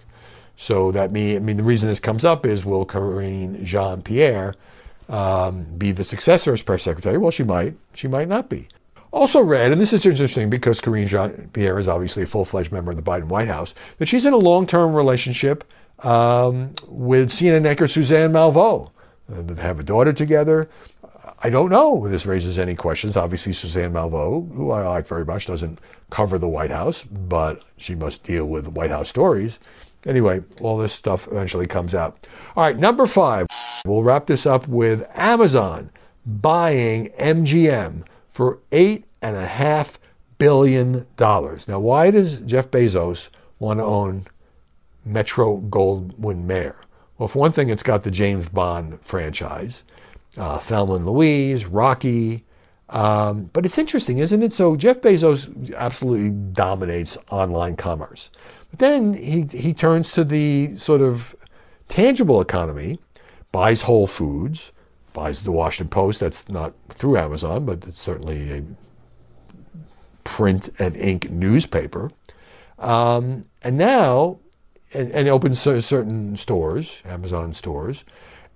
So 0.55 0.91
that 0.91 1.11
mean, 1.11 1.37
I 1.37 1.39
mean, 1.39 1.57
the 1.57 1.63
reason 1.63 1.89
this 1.89 1.99
comes 1.99 2.23
up 2.23 2.45
is 2.45 2.65
will 2.65 2.85
Karine 2.85 3.63
Jean 3.63 4.01
Pierre 4.01 4.55
um, 5.09 5.63
be 5.77 5.91
the 5.91 6.03
successor 6.03 6.53
as 6.53 6.61
press 6.61 6.83
secretary? 6.83 7.17
Well, 7.17 7.31
she 7.31 7.43
might. 7.43 7.75
She 7.93 8.07
might 8.07 8.27
not 8.27 8.49
be. 8.49 8.67
Also 9.11 9.41
read, 9.41 9.73
and 9.73 9.81
this 9.81 9.91
is 9.91 10.05
interesting 10.05 10.49
because 10.49 10.79
Karine 10.79 11.07
Jean 11.07 11.49
Pierre 11.51 11.77
is 11.79 11.89
obviously 11.89 12.23
a 12.23 12.27
full 12.27 12.45
fledged 12.45 12.71
member 12.71 12.91
of 12.91 12.97
the 12.97 13.03
Biden 13.03 13.25
White 13.25 13.49
House, 13.49 13.75
that 13.97 14.07
she's 14.07 14.25
in 14.25 14.33
a 14.33 14.37
long 14.37 14.65
term 14.65 14.93
relationship 14.93 15.65
um, 15.99 16.71
with 16.87 17.29
CNN 17.29 17.65
anchor 17.65 17.87
Suzanne 17.87 18.31
Malveaux. 18.31 18.89
Uh, 19.31 19.41
they 19.41 19.61
have 19.61 19.79
a 19.79 19.83
daughter 19.83 20.13
together. 20.13 20.69
I 21.43 21.49
don't 21.49 21.69
know 21.69 22.05
if 22.05 22.11
this 22.11 22.25
raises 22.25 22.59
any 22.59 22.75
questions. 22.75 23.17
Obviously, 23.17 23.51
Suzanne 23.51 23.93
Malveaux, 23.93 24.53
who 24.53 24.71
I 24.71 24.87
like 24.87 25.07
very 25.07 25.25
much, 25.25 25.47
doesn't 25.47 25.79
cover 26.09 26.37
the 26.37 26.47
White 26.47 26.71
House, 26.71 27.03
but 27.03 27.63
she 27.77 27.95
must 27.95 28.23
deal 28.23 28.45
with 28.45 28.67
White 28.67 28.91
House 28.91 29.09
stories. 29.09 29.59
Anyway, 30.05 30.41
all 30.59 30.77
this 30.77 30.93
stuff 30.93 31.27
eventually 31.27 31.67
comes 31.67 31.93
out. 31.93 32.27
All 32.55 32.63
right, 32.63 32.77
number 32.77 33.05
five. 33.05 33.47
We'll 33.85 34.03
wrap 34.03 34.27
this 34.27 34.45
up 34.45 34.67
with 34.67 35.07
Amazon 35.15 35.91
buying 36.25 37.07
MGM 37.19 38.03
for 38.27 38.59
eight 38.71 39.05
and 39.21 39.35
a 39.35 39.45
half 39.45 39.99
billion 40.37 41.05
dollars. 41.17 41.67
Now, 41.67 41.79
why 41.79 42.11
does 42.11 42.39
Jeff 42.41 42.71
Bezos 42.71 43.29
want 43.59 43.79
to 43.79 43.83
own 43.83 44.25
Metro 45.05 45.59
Goldwyn 45.61 46.45
Mayer? 46.45 46.75
Well, 47.17 47.27
for 47.27 47.39
one 47.39 47.51
thing, 47.51 47.69
it's 47.69 47.83
got 47.83 48.03
the 48.03 48.11
James 48.11 48.49
Bond 48.49 48.99
franchise, 49.01 49.83
uh, 50.37 50.57
Thelma 50.57 50.95
and 50.95 51.05
Louise, 51.05 51.65
Rocky. 51.65 52.45
Um, 52.89 53.49
but 53.53 53.65
it's 53.65 53.77
interesting, 53.77 54.17
isn't 54.17 54.41
it? 54.41 54.51
So 54.51 54.75
Jeff 54.75 55.01
Bezos 55.01 55.73
absolutely 55.75 56.31
dominates 56.31 57.17
online 57.29 57.75
commerce. 57.75 58.31
But 58.71 58.79
then 58.79 59.13
he, 59.13 59.43
he 59.43 59.73
turns 59.73 60.11
to 60.13 60.23
the 60.23 60.77
sort 60.77 61.01
of 61.01 61.35
tangible 61.87 62.41
economy, 62.41 62.99
buys 63.51 63.81
Whole 63.81 64.07
Foods, 64.07 64.71
buys 65.13 65.43
the 65.43 65.51
Washington 65.51 65.89
Post. 65.89 66.21
That's 66.21 66.49
not 66.49 66.73
through 66.89 67.17
Amazon, 67.17 67.65
but 67.65 67.83
it's 67.85 67.99
certainly 67.99 68.51
a 68.51 68.63
print 70.23 70.69
and 70.79 70.95
ink 70.95 71.29
newspaper. 71.29 72.11
Um, 72.79 73.45
and 73.61 73.77
now, 73.77 74.39
and, 74.93 75.11
and 75.11 75.27
opens 75.27 75.59
certain 75.59 76.35
stores, 76.37 77.01
Amazon 77.05 77.53
stores. 77.53 78.03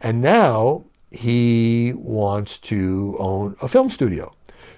And 0.01 0.21
now 0.21 0.86
he 1.12 1.93
wants 1.95 2.58
to 2.60 3.15
own 3.19 3.56
a 3.62 3.67
film 3.67 3.89
studio. 3.89 4.35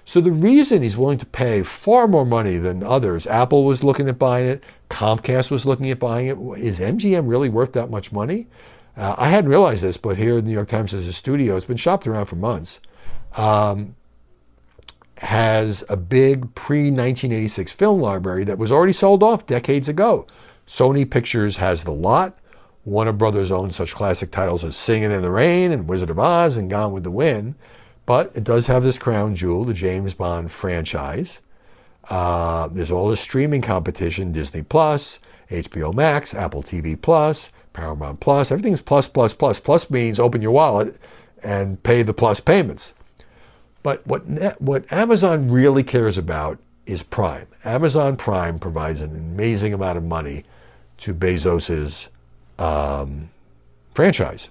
So 0.08 0.22
the 0.22 0.30
reason 0.30 0.80
he's 0.80 0.96
willing 0.96 1.18
to 1.18 1.26
pay 1.26 1.62
far 1.62 2.08
more 2.08 2.24
money 2.24 2.56
than 2.56 2.82
others, 2.82 3.26
Apple 3.26 3.64
was 3.64 3.84
looking 3.84 4.08
at 4.08 4.18
buying 4.18 4.46
it, 4.46 4.64
Comcast 4.88 5.50
was 5.50 5.66
looking 5.66 5.90
at 5.90 5.98
buying 5.98 6.28
it. 6.28 6.38
Is 6.56 6.80
MGM 6.80 7.28
really 7.28 7.50
worth 7.50 7.74
that 7.74 7.90
much 7.90 8.10
money? 8.10 8.46
Uh, 8.96 9.16
I 9.18 9.28
hadn't 9.28 9.50
realized 9.50 9.82
this, 9.82 9.98
but 9.98 10.16
here 10.16 10.38
in 10.38 10.46
the 10.46 10.48
New 10.48 10.54
York 10.54 10.70
Times, 10.70 10.92
there's 10.92 11.06
a 11.06 11.12
studio. 11.12 11.56
It's 11.56 11.66
been 11.66 11.76
shopped 11.76 12.06
around 12.06 12.24
for 12.24 12.36
months. 12.36 12.80
Um, 13.36 13.96
has 15.18 15.84
a 15.90 15.96
big 15.98 16.54
pre 16.54 16.84
1986 16.84 17.72
film 17.72 18.00
library 18.00 18.44
that 18.44 18.56
was 18.56 18.72
already 18.72 18.94
sold 18.94 19.22
off 19.22 19.44
decades 19.44 19.90
ago. 19.90 20.26
Sony 20.66 21.08
Pictures 21.08 21.58
has 21.58 21.84
the 21.84 21.92
lot. 21.92 22.38
Warner 22.86 23.12
Brothers 23.12 23.50
owns 23.50 23.76
such 23.76 23.94
classic 23.94 24.30
titles 24.30 24.64
as 24.64 24.74
Singing 24.74 25.12
in 25.12 25.20
the 25.20 25.30
Rain 25.30 25.70
and 25.70 25.86
Wizard 25.86 26.08
of 26.08 26.18
Oz 26.18 26.56
and 26.56 26.70
Gone 26.70 26.92
with 26.92 27.04
the 27.04 27.10
Wind. 27.10 27.56
But 28.08 28.34
it 28.34 28.42
does 28.42 28.68
have 28.68 28.84
this 28.84 28.98
crown 28.98 29.34
jewel, 29.34 29.66
the 29.66 29.74
James 29.74 30.14
Bond 30.14 30.50
franchise. 30.50 31.42
Uh, 32.08 32.66
there's 32.68 32.90
all 32.90 33.10
the 33.10 33.18
streaming 33.18 33.60
competition 33.60 34.32
Disney 34.32 34.62
Plus, 34.62 35.18
HBO 35.50 35.92
Max, 35.92 36.32
Apple 36.32 36.62
TV 36.62 36.98
Plus, 36.98 37.50
Paramount 37.74 38.18
Plus. 38.18 38.50
Everything's 38.50 38.80
plus, 38.80 39.06
plus, 39.08 39.34
plus. 39.34 39.60
Plus 39.60 39.90
means 39.90 40.18
open 40.18 40.40
your 40.40 40.52
wallet 40.52 40.96
and 41.42 41.82
pay 41.82 42.00
the 42.00 42.14
plus 42.14 42.40
payments. 42.40 42.94
But 43.82 44.06
what, 44.06 44.22
what 44.58 44.90
Amazon 44.90 45.50
really 45.50 45.82
cares 45.82 46.16
about 46.16 46.58
is 46.86 47.02
Prime. 47.02 47.46
Amazon 47.62 48.16
Prime 48.16 48.58
provides 48.58 49.02
an 49.02 49.14
amazing 49.14 49.74
amount 49.74 49.98
of 49.98 50.04
money 50.04 50.44
to 50.96 51.12
Bezos's 51.12 52.08
um, 52.58 53.28
franchise. 53.92 54.48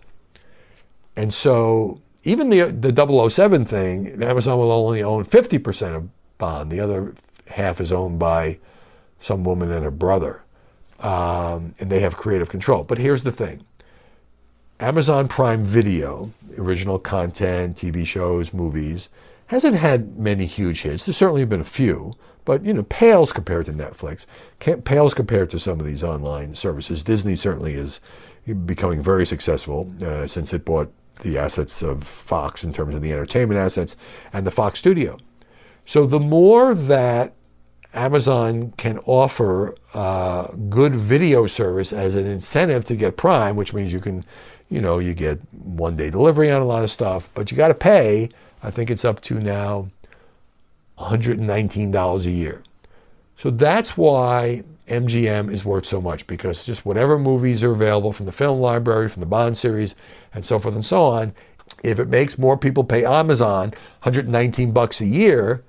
And 1.15 1.33
so 1.33 2.01
even 2.27 2.49
the, 2.49 2.63
the 2.63 3.29
007 3.29 3.63
thing, 3.63 4.21
Amazon 4.21 4.59
will 4.59 4.71
only 4.71 5.01
own 5.01 5.23
50% 5.23 5.95
of 5.95 6.09
Bond. 6.37 6.69
The 6.69 6.81
other 6.81 7.15
half 7.47 7.79
is 7.79 7.91
owned 7.91 8.19
by 8.19 8.59
some 9.17 9.45
woman 9.45 9.71
and 9.71 9.85
her 9.85 9.91
brother. 9.91 10.43
Um, 10.99 11.73
and 11.79 11.89
they 11.89 12.01
have 12.01 12.17
creative 12.17 12.49
control. 12.49 12.83
But 12.83 12.97
here's 12.97 13.23
the 13.23 13.31
thing 13.31 13.63
Amazon 14.81 15.29
Prime 15.29 15.63
Video, 15.63 16.33
original 16.57 16.99
content, 16.99 17.77
TV 17.77 18.05
shows, 18.05 18.53
movies, 18.53 19.07
hasn't 19.47 19.75
had 19.75 20.17
many 20.17 20.45
huge 20.45 20.81
hits. 20.81 21.05
There's 21.05 21.15
certainly 21.15 21.45
been 21.45 21.61
a 21.61 21.65
few, 21.65 22.15
but 22.43 22.65
you 22.65 22.73
know, 22.73 22.83
pales 22.83 23.31
compared 23.31 23.67
to 23.67 23.73
Netflix, 23.73 24.25
pales 24.83 25.13
compared 25.13 25.49
to 25.51 25.59
some 25.59 25.79
of 25.79 25.85
these 25.85 26.03
online 26.03 26.55
services. 26.55 27.05
Disney 27.05 27.37
certainly 27.37 27.73
is 27.75 28.01
becoming 28.65 29.01
very 29.01 29.25
successful 29.25 29.93
uh, 30.01 30.27
since 30.27 30.53
it 30.53 30.65
bought 30.65 30.91
the 31.21 31.37
assets 31.37 31.81
of 31.81 32.03
Fox 32.03 32.63
in 32.63 32.73
terms 32.73 32.95
of 32.95 33.01
the 33.01 33.11
entertainment 33.11 33.59
assets 33.59 33.95
and 34.33 34.45
the 34.45 34.51
Fox 34.51 34.79
studio. 34.79 35.17
So 35.85 36.05
the 36.05 36.19
more 36.19 36.73
that 36.75 37.33
Amazon 37.93 38.73
can 38.77 38.99
offer 38.99 39.75
uh, 39.93 40.47
good 40.69 40.95
video 40.95 41.47
service 41.47 41.93
as 41.93 42.15
an 42.15 42.25
incentive 42.25 42.85
to 42.85 42.95
get 42.95 43.17
Prime, 43.17 43.55
which 43.55 43.73
means 43.73 43.91
you 43.91 43.99
can, 43.99 44.25
you 44.69 44.81
know, 44.81 44.99
you 44.99 45.13
get 45.13 45.39
one 45.51 45.95
day 45.95 46.09
delivery 46.09 46.51
on 46.51 46.61
a 46.61 46.65
lot 46.65 46.83
of 46.83 46.91
stuff, 46.91 47.29
but 47.33 47.49
you 47.51 47.57
got 47.57 47.69
to 47.69 47.73
pay. 47.73 48.29
I 48.61 48.71
think 48.71 48.89
it's 48.89 49.05
up 49.05 49.21
to 49.21 49.39
now 49.39 49.89
$119 50.99 52.25
a 52.25 52.29
year. 52.29 52.63
So 53.35 53.49
that's 53.49 53.95
why 53.95 54.63
MGM 54.87 55.51
is 55.51 55.65
worth 55.65 55.85
so 55.85 56.01
much 56.01 56.25
because 56.27 56.65
just 56.65 56.85
whatever 56.85 57.19
movies 57.19 57.63
are 57.63 57.71
available 57.71 58.13
from 58.13 58.25
the 58.25 58.31
film 58.31 58.59
library, 58.59 59.09
from 59.09 59.19
the 59.19 59.25
Bond 59.25 59.57
series, 59.57 59.95
and 60.33 60.45
so 60.45 60.59
forth 60.59 60.75
and 60.75 60.85
so 60.85 61.03
on, 61.03 61.33
if 61.83 61.99
it 61.99 62.07
makes 62.07 62.37
more 62.37 62.57
people 62.57 62.83
pay 62.83 63.05
Amazon 63.05 63.73
119 64.01 64.71
bucks 64.71 65.01
a 65.01 65.05
year, 65.05 65.63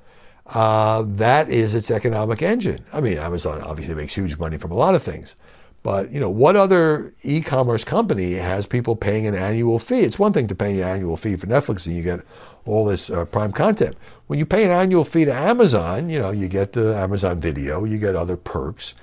uh, 0.47 1.03
that 1.07 1.51
is 1.51 1.75
its 1.75 1.91
economic 1.91 2.43
engine. 2.43 2.85
I 2.93 3.01
mean, 3.01 3.19
Amazon 3.19 3.61
obviously 3.63 3.95
makes 3.95 4.15
huge 4.15 4.39
money 4.39 4.57
from 4.57 4.71
a 4.71 4.77
lot 4.77 4.95
of 4.95 5.03
things, 5.03 5.37
but 5.83 6.11
you 6.11 6.21
know, 6.21 6.31
what 6.31 6.57
other 6.57 7.13
e-commerce 7.23 7.85
company 7.85 8.35
has 8.35 8.67
people 8.67 8.97
paying 8.97 9.27
an 9.27 9.35
annual 9.35 9.79
fee? 9.79 10.01
It's 10.01 10.19
one 10.19 10.33
thing 10.33 10.47
to 10.49 10.55
pay 10.55 10.81
an 10.81 10.89
annual 10.89 11.17
fee 11.17 11.37
for 11.37 11.47
Netflix 11.47 11.87
and 11.87 11.95
you 11.95 12.03
get 12.03 12.21
all 12.65 12.85
this 12.85 13.11
uh, 13.11 13.25
prime 13.27 13.53
content. 13.53 13.97
When 14.27 14.39
you 14.39 14.47
pay 14.47 14.65
an 14.65 14.71
annual 14.71 15.05
fee 15.05 15.25
to 15.25 15.33
Amazon, 15.33 16.11
you 16.11 16.19
know, 16.19 16.31
you 16.31 16.49
get 16.49 16.73
the 16.73 16.95
Amazon 16.95 17.41
Video, 17.41 17.85
you 17.85 17.99
get 17.99 18.15
other 18.15 18.37
perks, 18.37 18.95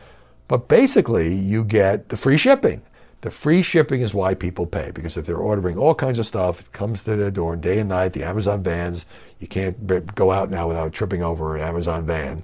but 0.47 0.67
basically 0.67 1.34
you 1.34 1.63
get 1.63 2.10
the 2.10 2.17
free 2.17 2.38
shipping. 2.38 2.81
The 3.21 3.31
free 3.31 3.63
shipping 3.63 4.01
is 4.01 4.13
why 4.13 4.36
people 4.36 4.67
pay 4.67 4.91
because 4.91 5.17
if 5.17 5.25
they're 5.25 5.38
ordering 5.38 5.77
all 5.77 5.95
kinds 5.95 6.19
of 6.19 6.27
stuff, 6.27 6.62
it 6.62 6.71
comes 6.71 7.03
to 7.03 7.15
their 7.15 7.31
door 7.31 7.55
day 7.55 7.79
and 7.79 7.89
night. 7.89 8.13
The 8.13 8.23
Amazon 8.23 8.62
vans, 8.62 9.05
you 9.39 9.47
can't 9.47 10.13
go 10.13 10.31
out 10.31 10.51
now 10.51 10.67
without 10.67 10.93
tripping 10.93 11.23
over 11.23 11.55
an 11.55 11.62
Amazon 11.63 12.05
van. 12.05 12.43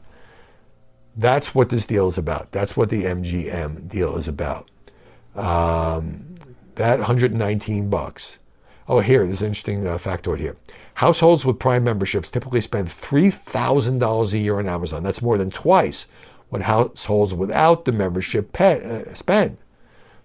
That's 1.16 1.54
what 1.54 1.70
this 1.70 1.86
deal 1.86 2.08
is 2.08 2.18
about. 2.18 2.52
That's 2.52 2.76
what 2.76 2.90
the 2.90 3.04
MGM 3.04 3.90
deal 3.90 4.16
is 4.16 4.28
about. 4.28 4.72
Um, 5.36 6.36
that 6.76 6.98
119 6.98 7.90
bucks. 7.90 8.40
Oh, 8.88 9.02
here, 9.02 9.26
there's 9.26 9.42
an 9.42 9.48
interesting 9.48 9.86
uh, 9.86 9.98
factoid 9.98 10.40
here. 10.40 10.58
Households 10.96 11.46
with 11.46 11.60
Prime 11.60 11.84
memberships 11.84 12.32
typically 12.32 12.62
spend 12.62 12.88
$3,000 12.88 14.34
a 14.34 14.38
year 14.38 14.60
on 14.60 14.68
Amazon. 14.68 15.04
That's 15.04 15.22
more 15.22 15.38
than 15.38 15.52
twice 15.52 16.08
what 16.52 16.64
households 16.64 17.34
without 17.34 17.86
the 17.86 17.94
membership 17.94 18.52
pay, 18.52 18.84
uh, 18.84 19.14
spend. 19.14 19.58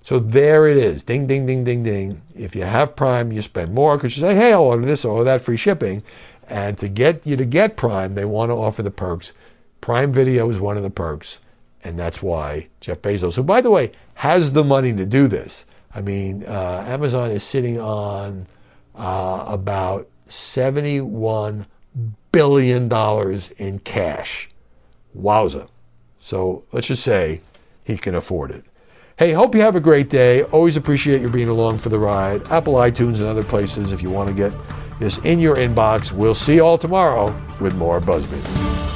So 0.02 0.18
there 0.18 0.66
it 0.68 0.76
is. 0.76 1.04
Ding, 1.04 1.26
ding, 1.28 1.46
ding, 1.46 1.62
ding, 1.62 1.84
ding. 1.84 2.20
If 2.34 2.56
you 2.56 2.62
have 2.62 2.96
Prime, 2.96 3.32
you 3.32 3.42
spend 3.42 3.72
more 3.72 3.96
because 3.96 4.16
you 4.16 4.22
say, 4.22 4.34
hey, 4.34 4.52
I'll 4.52 4.64
order 4.64 4.84
this 4.84 5.04
or 5.04 5.22
that 5.22 5.40
free 5.40 5.56
shipping. 5.56 6.02
And 6.48 6.76
to 6.78 6.88
get 6.88 7.24
you 7.24 7.36
to 7.36 7.44
get 7.44 7.76
Prime, 7.76 8.16
they 8.16 8.24
want 8.24 8.50
to 8.50 8.54
offer 8.54 8.82
the 8.82 8.90
perks. 8.90 9.32
Prime 9.80 10.12
Video 10.12 10.50
is 10.50 10.60
one 10.60 10.76
of 10.76 10.82
the 10.82 10.90
perks. 10.90 11.38
And 11.84 11.96
that's 11.96 12.22
why 12.22 12.68
Jeff 12.80 13.02
Bezos, 13.02 13.36
who, 13.36 13.44
by 13.44 13.60
the 13.60 13.70
way, 13.70 13.92
has 14.14 14.52
the 14.52 14.64
money 14.64 14.92
to 14.92 15.06
do 15.06 15.28
this. 15.28 15.64
I 15.94 16.00
mean, 16.00 16.44
uh, 16.44 16.84
Amazon 16.88 17.30
is 17.30 17.44
sitting 17.44 17.78
on 17.78 18.46
uh, 18.96 19.44
about 19.46 20.08
$71 20.28 21.66
billion 22.32 22.92
in 23.58 23.78
cash. 23.80 24.50
Wowza. 25.16 25.68
So 26.26 26.64
let's 26.72 26.88
just 26.88 27.04
say 27.04 27.40
he 27.84 27.96
can 27.96 28.16
afford 28.16 28.50
it. 28.50 28.64
Hey, 29.16 29.30
hope 29.30 29.54
you 29.54 29.60
have 29.60 29.76
a 29.76 29.80
great 29.80 30.10
day. 30.10 30.42
Always 30.42 30.76
appreciate 30.76 31.20
you 31.20 31.28
being 31.28 31.46
along 31.46 31.78
for 31.78 31.88
the 31.88 32.00
ride. 32.00 32.50
Apple, 32.50 32.74
iTunes, 32.74 33.18
and 33.18 33.26
other 33.26 33.44
places 33.44 33.92
if 33.92 34.02
you 34.02 34.10
want 34.10 34.28
to 34.30 34.34
get 34.34 34.52
this 34.98 35.18
in 35.18 35.38
your 35.38 35.54
inbox. 35.54 36.10
We'll 36.10 36.34
see 36.34 36.56
you 36.56 36.64
all 36.64 36.78
tomorrow 36.78 37.26
with 37.60 37.76
more 37.76 38.00
Buzzbeat. 38.00 38.95